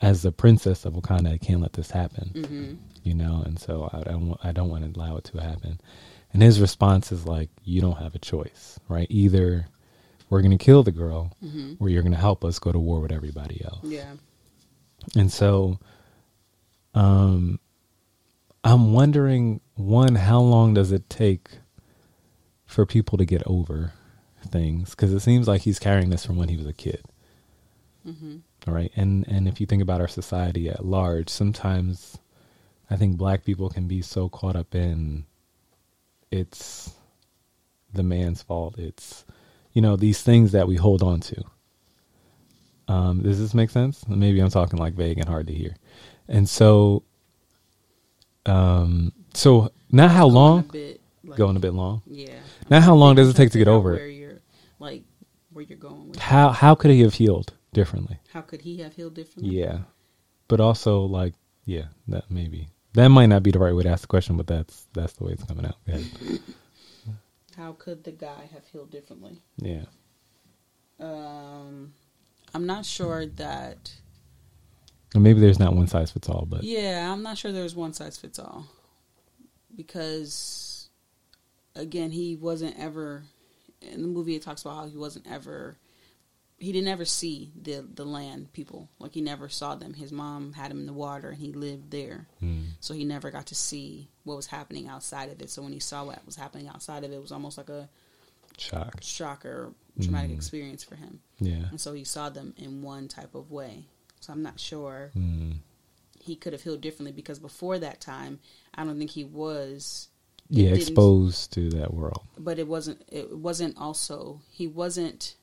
as 0.00 0.22
the 0.22 0.32
princess 0.32 0.84
of 0.84 0.94
Wakanda, 0.94 1.28
I 1.32 1.38
can't 1.38 1.60
let 1.60 1.74
this 1.74 1.92
happen, 1.92 2.32
Mm-hmm. 2.34 2.74
you 3.04 3.14
know, 3.14 3.40
and 3.46 3.56
so 3.58 3.88
I 3.92 4.00
don't 4.02 4.36
I 4.42 4.50
don't 4.50 4.68
want 4.68 4.82
to 4.92 4.98
allow 4.98 5.16
it 5.16 5.24
to 5.24 5.38
happen. 5.40 5.80
And 6.32 6.42
his 6.42 6.60
response 6.60 7.12
is 7.12 7.24
like, 7.26 7.50
you 7.62 7.80
don't 7.80 7.98
have 7.98 8.14
a 8.16 8.18
choice, 8.18 8.80
right? 8.88 9.06
Either 9.10 9.66
we're 10.28 10.40
going 10.40 10.58
to 10.58 10.64
kill 10.64 10.82
the 10.82 10.90
girl, 10.90 11.30
Mm-hmm. 11.44 11.74
or 11.78 11.88
you're 11.88 12.02
going 12.02 12.14
to 12.14 12.18
help 12.18 12.44
us 12.44 12.58
go 12.58 12.72
to 12.72 12.78
war 12.80 13.00
with 13.00 13.12
everybody 13.12 13.62
else. 13.64 13.84
Yeah. 13.84 14.14
And 15.16 15.32
so 15.32 15.78
um 16.94 17.58
I'm 18.64 18.92
wondering 18.92 19.60
one 19.74 20.14
how 20.14 20.40
long 20.40 20.74
does 20.74 20.92
it 20.92 21.08
take 21.10 21.48
for 22.66 22.86
people 22.86 23.18
to 23.18 23.24
get 23.24 23.42
over 23.46 23.92
things 24.46 24.94
cuz 24.94 25.12
it 25.12 25.20
seems 25.20 25.48
like 25.48 25.62
he's 25.62 25.78
carrying 25.78 26.10
this 26.10 26.24
from 26.24 26.36
when 26.36 26.48
he 26.48 26.56
was 26.56 26.66
a 26.66 26.72
kid. 26.72 27.04
Mm-hmm. 28.06 28.38
All 28.66 28.74
right? 28.74 28.92
And 28.96 29.26
and 29.28 29.48
if 29.48 29.60
you 29.60 29.66
think 29.66 29.82
about 29.82 30.00
our 30.00 30.08
society 30.08 30.68
at 30.68 30.84
large, 30.84 31.28
sometimes 31.28 32.18
I 32.90 32.96
think 32.96 33.16
black 33.16 33.44
people 33.44 33.68
can 33.70 33.88
be 33.88 34.02
so 34.02 34.28
caught 34.28 34.56
up 34.56 34.74
in 34.74 35.24
it's 36.30 36.92
the 37.92 38.02
man's 38.02 38.42
fault. 38.42 38.78
It's 38.78 39.24
you 39.72 39.80
know, 39.80 39.96
these 39.96 40.22
things 40.22 40.52
that 40.52 40.68
we 40.68 40.76
hold 40.76 41.02
on 41.02 41.20
to. 41.20 41.44
Um, 42.92 43.22
does 43.22 43.38
this 43.38 43.54
make 43.54 43.70
sense? 43.70 44.06
Maybe 44.08 44.40
I'm 44.40 44.50
talking 44.50 44.78
like 44.78 44.94
vague 44.94 45.18
and 45.18 45.28
hard 45.28 45.46
to 45.46 45.54
hear. 45.54 45.74
And 46.28 46.48
so, 46.48 47.02
um, 48.46 49.12
so 49.34 49.70
now 49.90 50.08
how 50.08 50.26
long? 50.26 50.62
Bit, 50.62 51.00
like, 51.24 51.38
Going 51.38 51.56
a 51.56 51.60
bit 51.60 51.72
long. 51.74 52.02
Yeah. 52.06 52.34
Now 52.68 52.80
how 52.80 52.94
long 52.94 53.14
does 53.14 53.28
it 53.28 53.36
take 53.36 53.50
to 53.52 53.58
get 53.58 53.68
over 53.68 53.92
Where 53.92 54.08
it? 54.08 54.12
you're 54.12 54.40
like 54.78 55.04
where 55.52 55.64
you're 55.64 55.78
going 55.78 56.08
with. 56.08 56.18
How 56.18 56.50
how 56.50 56.74
could 56.74 56.90
he 56.90 57.00
have 57.02 57.14
healed 57.14 57.52
differently? 57.72 58.18
How 58.32 58.40
could 58.42 58.60
he 58.62 58.78
have 58.78 58.94
healed 58.94 59.14
differently? 59.14 59.56
Yeah, 59.60 59.78
but 60.48 60.60
also 60.60 61.02
like 61.02 61.34
yeah, 61.64 61.86
that 62.08 62.30
maybe 62.30 62.68
that 62.94 63.08
might 63.08 63.26
not 63.26 63.42
be 63.42 63.50
the 63.52 63.58
right 63.60 63.74
way 63.74 63.84
to 63.84 63.88
ask 63.88 64.02
the 64.02 64.08
question, 64.08 64.36
but 64.36 64.46
that's 64.48 64.86
that's 64.92 65.12
the 65.14 65.24
way 65.24 65.32
it's 65.32 65.44
coming 65.44 65.64
out. 65.64 65.76
Ahead. 65.86 66.04
How 67.56 67.72
could 67.72 68.02
the 68.04 68.12
guy 68.12 68.48
have 68.52 68.66
healed 68.72 68.90
differently? 68.90 69.40
Yeah, 69.58 69.84
Um, 70.98 71.92
I'm 72.54 72.66
not 72.66 72.84
sure 72.84 73.26
that. 73.26 73.92
maybe 75.14 75.40
there's 75.40 75.58
not 75.58 75.74
one 75.74 75.86
size 75.86 76.10
fits 76.10 76.28
all, 76.28 76.46
but 76.48 76.64
Yeah, 76.64 77.10
I'm 77.12 77.22
not 77.22 77.38
sure 77.38 77.52
there's 77.52 77.74
one 77.74 77.92
size 77.92 78.18
fits 78.18 78.38
all. 78.38 78.66
Because, 79.74 80.88
again, 81.74 82.10
he 82.10 82.36
wasn't 82.36 82.78
ever. 82.78 83.24
In 83.80 84.02
the 84.02 84.08
movie, 84.08 84.36
it 84.36 84.42
talks 84.42 84.62
about 84.62 84.76
how 84.76 84.86
he 84.86 84.96
wasn't 84.96 85.26
ever. 85.30 85.76
He 86.58 86.70
didn't 86.70 86.88
ever 86.88 87.04
see 87.04 87.50
the 87.60 87.80
the 87.92 88.04
land 88.04 88.52
people. 88.52 88.88
Like 89.00 89.14
he 89.14 89.20
never 89.20 89.48
saw 89.48 89.74
them. 89.74 89.94
His 89.94 90.12
mom 90.12 90.52
had 90.52 90.70
him 90.70 90.78
in 90.78 90.86
the 90.86 90.92
water, 90.92 91.30
and 91.30 91.38
he 91.38 91.52
lived 91.52 91.90
there. 91.90 92.28
mm, 92.40 92.66
So 92.78 92.94
he 92.94 93.04
never 93.04 93.30
got 93.32 93.46
to 93.46 93.54
see 93.56 94.08
what 94.22 94.36
was 94.36 94.46
happening 94.46 94.86
outside 94.86 95.30
of 95.30 95.40
it. 95.42 95.50
So 95.50 95.62
when 95.62 95.72
he 95.72 95.80
saw 95.80 96.04
what 96.04 96.24
was 96.24 96.36
happening 96.36 96.68
outside 96.68 97.02
of 97.02 97.10
it, 97.10 97.16
it 97.16 97.22
was 97.22 97.32
almost 97.32 97.58
like 97.58 97.68
a 97.70 97.88
shock. 98.58 98.98
shock 99.02 99.44
or 99.44 99.72
traumatic 100.00 100.30
Mm. 100.30 100.34
experience 100.36 100.82
for 100.84 100.96
him. 100.96 101.20
Yeah, 101.40 101.68
And 101.70 101.80
so 101.80 101.92
he 101.92 102.04
saw 102.04 102.28
them 102.30 102.54
in 102.56 102.82
one 102.82 103.08
type 103.08 103.34
of 103.34 103.50
way. 103.50 103.86
So 104.20 104.32
I'm 104.32 104.42
not 104.42 104.58
sure 104.60 105.10
mm. 105.16 105.56
he 106.20 106.36
could 106.36 106.52
have 106.52 106.62
healed 106.62 106.80
differently 106.80 107.12
because 107.12 107.38
before 107.38 107.78
that 107.80 108.00
time, 108.00 108.38
I 108.74 108.84
don't 108.84 108.98
think 108.98 109.10
he 109.10 109.24
was. 109.24 110.08
yeah, 110.48 110.70
exposed 110.70 111.52
to 111.54 111.70
that 111.70 111.92
world. 111.94 112.20
But 112.38 112.58
it 112.58 112.68
wasn't. 112.68 113.02
It 113.10 113.36
wasn't 113.36 113.76
also. 113.78 114.40
He 114.50 114.66
wasn't. 114.66 115.34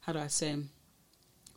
How 0.00 0.12
do 0.12 0.18
I 0.18 0.26
say? 0.26 0.56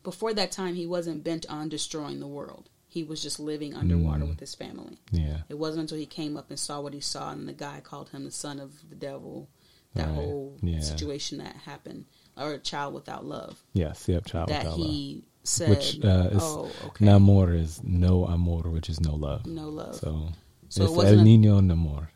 Before 0.03 0.33
that 0.33 0.51
time, 0.51 0.75
he 0.75 0.85
wasn't 0.85 1.23
bent 1.23 1.45
on 1.47 1.67
destroying 1.69 2.19
the 2.19 2.27
world. 2.27 2.69
He 2.87 3.03
was 3.03 3.21
just 3.21 3.39
living 3.39 3.73
underwater 3.73 4.23
Mm. 4.23 4.29
with 4.29 4.39
his 4.39 4.55
family. 4.55 4.97
Yeah, 5.11 5.41
It 5.49 5.55
wasn't 5.59 5.81
until 5.81 5.97
he 5.97 6.05
came 6.05 6.37
up 6.37 6.49
and 6.49 6.57
saw 6.59 6.79
what 6.79 6.93
he 6.93 7.01
saw, 7.01 7.31
and 7.31 7.47
the 7.47 7.53
guy 7.53 7.81
called 7.81 8.09
him 8.09 8.23
the 8.23 8.31
son 8.31 8.59
of 8.59 8.89
the 8.89 8.95
devil. 8.95 9.49
That 9.97 10.07
Right. 10.07 10.15
whole 10.15 10.57
Yeah. 10.61 10.79
situation 10.81 11.37
that 11.39 11.55
happened, 11.57 12.05
or 12.37 12.53
a 12.53 12.59
child 12.59 12.93
without 12.93 13.25
love. 13.25 13.63
yes, 13.73 14.07
yep. 14.07 14.25
Child 14.25 14.49
that 14.49 14.63
without 14.65 14.79
love. 14.79 14.89
he 14.89 15.23
said, 15.43 15.69
Which 15.69 16.03
uh, 16.03 16.29
is 16.31 16.41
"Oh, 16.43 16.71
okay, 16.87 17.05
namor 17.05 17.53
is 17.57 17.81
no 17.83 18.25
amor, 18.27 18.69
which 18.69 18.89
is 18.89 18.99
no 18.99 19.15
love. 19.15 19.45
no 19.45 19.69
love." 19.69 19.95
So, 19.95 20.29
So 20.69 20.83
it 20.83 20.89
it's 21.03 21.11
el 21.19 21.25
niño 21.25 21.61
namor. 21.61 22.07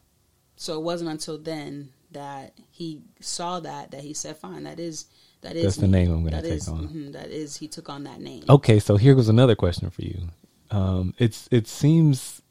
So 0.58 0.78
it 0.80 0.84
wasn't 0.84 1.10
until 1.10 1.38
then 1.38 1.89
that 2.12 2.54
he 2.72 3.02
saw 3.20 3.60
that 3.62 3.91
that 3.91 4.02
he 4.02 4.13
said, 4.13 4.38
"Fine, 4.38 4.63
that 4.63 4.80
is 4.80 5.06
that 5.41 5.56
is 5.56 5.63
That's 5.63 5.76
the 5.78 5.88
me. 5.88 5.91
name 6.04 6.12
I'm 6.12 6.24
gonna 6.24 6.41
take 6.41 6.52
is- 6.54 6.67
on." 6.67 6.88
mhm, 6.89 7.13
that 7.13 7.30
is 7.32 7.58
he 7.58 7.67
took 7.67 7.89
on 7.89 8.04
that 8.04 8.22
name. 8.22 8.44
Okay, 8.50 8.80
so 8.80 8.98
here 8.98 9.15
goes 9.15 9.30
another 9.30 9.56
question 9.56 9.89
for 9.89 10.02
you. 10.04 10.28
Um, 10.70 11.13
it's 11.17 11.48
it 11.52 11.67
seems 11.67 12.41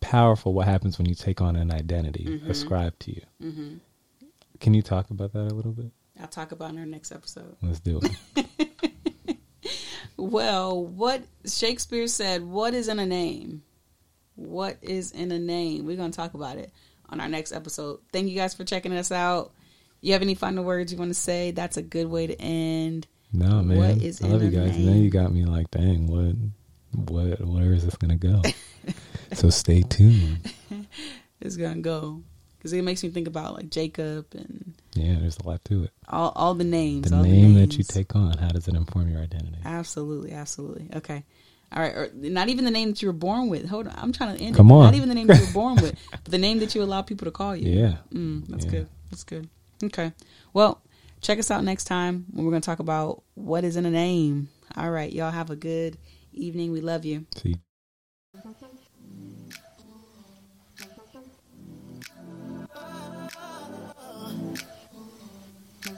powerful 0.00 0.54
what 0.54 0.66
happens 0.66 0.96
when 0.96 1.06
you 1.08 1.14
take 1.14 1.40
on 1.42 1.56
an 1.56 1.70
identity 1.70 2.24
Mhm. 2.24 2.48
ascribed 2.48 3.00
to 3.00 3.10
you. 3.14 3.22
hmm 3.42 3.74
Can 4.60 4.74
you 4.74 4.82
talk 4.82 5.10
about 5.10 5.32
that 5.32 5.50
a 5.50 5.54
little 5.54 5.72
bit? 5.72 5.90
I'll 6.20 6.28
talk 6.28 6.52
about 6.52 6.70
it 6.70 6.74
in 6.74 6.78
our 6.80 6.86
next 6.86 7.12
episode. 7.12 7.56
Let's 7.62 7.80
do 7.80 8.00
it. 8.02 8.46
Well, 10.20 10.84
what 10.84 11.22
Shakespeare 11.46 12.06
said, 12.06 12.44
"What 12.44 12.74
is 12.74 12.88
in 12.88 12.98
a 12.98 13.06
name? 13.06 13.62
What 14.34 14.76
is 14.82 15.12
in 15.12 15.32
a 15.32 15.38
name?" 15.38 15.86
We're 15.86 15.96
gonna 15.96 16.12
talk 16.12 16.34
about 16.34 16.58
it 16.58 16.72
on 17.08 17.20
our 17.20 17.28
next 17.28 17.52
episode. 17.52 18.00
Thank 18.12 18.28
you 18.28 18.36
guys 18.36 18.52
for 18.52 18.64
checking 18.64 18.92
us 18.92 19.10
out. 19.10 19.52
You 20.02 20.12
have 20.12 20.20
any 20.20 20.34
final 20.34 20.62
words 20.62 20.92
you 20.92 20.98
want 20.98 21.10
to 21.10 21.18
say? 21.18 21.52
That's 21.52 21.78
a 21.78 21.82
good 21.82 22.06
way 22.06 22.26
to 22.26 22.38
end. 22.38 23.06
No, 23.32 23.62
man. 23.62 23.78
What 23.78 24.02
is 24.02 24.22
I 24.22 24.28
love 24.28 24.42
you 24.42 24.50
guys. 24.50 24.76
Now 24.76 24.92
you 24.92 25.08
got 25.08 25.32
me 25.32 25.46
like, 25.46 25.70
dang, 25.70 26.06
what, 26.06 26.36
what, 27.10 27.40
where 27.40 27.72
is 27.72 27.86
this 27.86 27.96
gonna 27.96 28.16
go? 28.16 28.42
so 29.32 29.48
stay 29.48 29.82
tuned. 29.82 30.52
It's 31.42 31.56
gonna 31.56 31.80
go 31.80 32.22
because 32.60 32.74
it 32.74 32.82
makes 32.82 33.02
me 33.02 33.08
think 33.08 33.26
about 33.26 33.54
like 33.54 33.70
Jacob 33.70 34.26
and 34.34 34.74
Yeah, 34.94 35.16
there's 35.18 35.38
a 35.38 35.48
lot 35.48 35.64
to 35.64 35.84
it. 35.84 35.90
all 36.08 36.30
all 36.36 36.54
the 36.54 36.62
names. 36.64 37.10
The 37.10 37.22
name 37.22 37.54
the 37.54 37.60
that 37.60 37.78
you 37.78 37.84
take 37.84 38.14
on, 38.14 38.36
how 38.36 38.48
does 38.50 38.68
it 38.68 38.74
inform 38.74 39.10
your 39.10 39.22
identity? 39.22 39.56
Absolutely, 39.64 40.32
absolutely. 40.32 40.88
Okay. 40.96 41.24
All 41.72 41.80
right. 41.82 41.94
Or 41.94 42.10
not 42.14 42.48
even 42.50 42.64
the 42.66 42.70
name 42.70 42.90
that 42.90 43.00
you 43.00 43.08
were 43.08 43.12
born 43.14 43.48
with. 43.48 43.66
Hold 43.68 43.86
on. 43.88 43.94
I'm 43.96 44.12
trying 44.12 44.36
to 44.36 44.42
end 44.44 44.56
Come 44.56 44.70
it. 44.70 44.74
on. 44.74 44.84
Not 44.84 44.94
even 44.94 45.08
the 45.08 45.14
name 45.14 45.28
that 45.28 45.38
you 45.38 45.46
were 45.46 45.52
born 45.52 45.80
with, 45.80 45.94
but 46.10 46.24
the 46.24 46.38
name 46.38 46.58
that 46.58 46.74
you 46.74 46.82
allow 46.82 47.00
people 47.02 47.24
to 47.26 47.30
call 47.30 47.56
you. 47.56 47.70
Yeah. 47.70 47.96
Mm, 48.12 48.46
that's 48.48 48.64
Yeah. 48.66 48.70
good. 48.72 48.88
That's 49.10 49.24
good. 49.24 49.48
Okay. 49.84 50.12
Well, 50.52 50.82
check 51.22 51.38
us 51.38 51.50
out 51.50 51.64
next 51.64 51.84
time 51.84 52.26
when 52.32 52.44
we're 52.44 52.50
going 52.50 52.60
to 52.62 52.66
talk 52.66 52.80
about 52.80 53.22
what 53.34 53.64
is 53.64 53.76
in 53.76 53.86
a 53.86 53.90
name. 53.90 54.48
All 54.76 54.90
right. 54.90 55.10
Y'all 55.12 55.30
have 55.30 55.50
a 55.50 55.56
good 55.56 55.96
evening. 56.32 56.72
We 56.72 56.80
love 56.80 57.04
you. 57.04 57.24
See. 57.36 57.56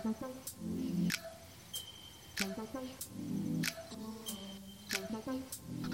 Thank 0.03 0.17
you. 5.27 5.92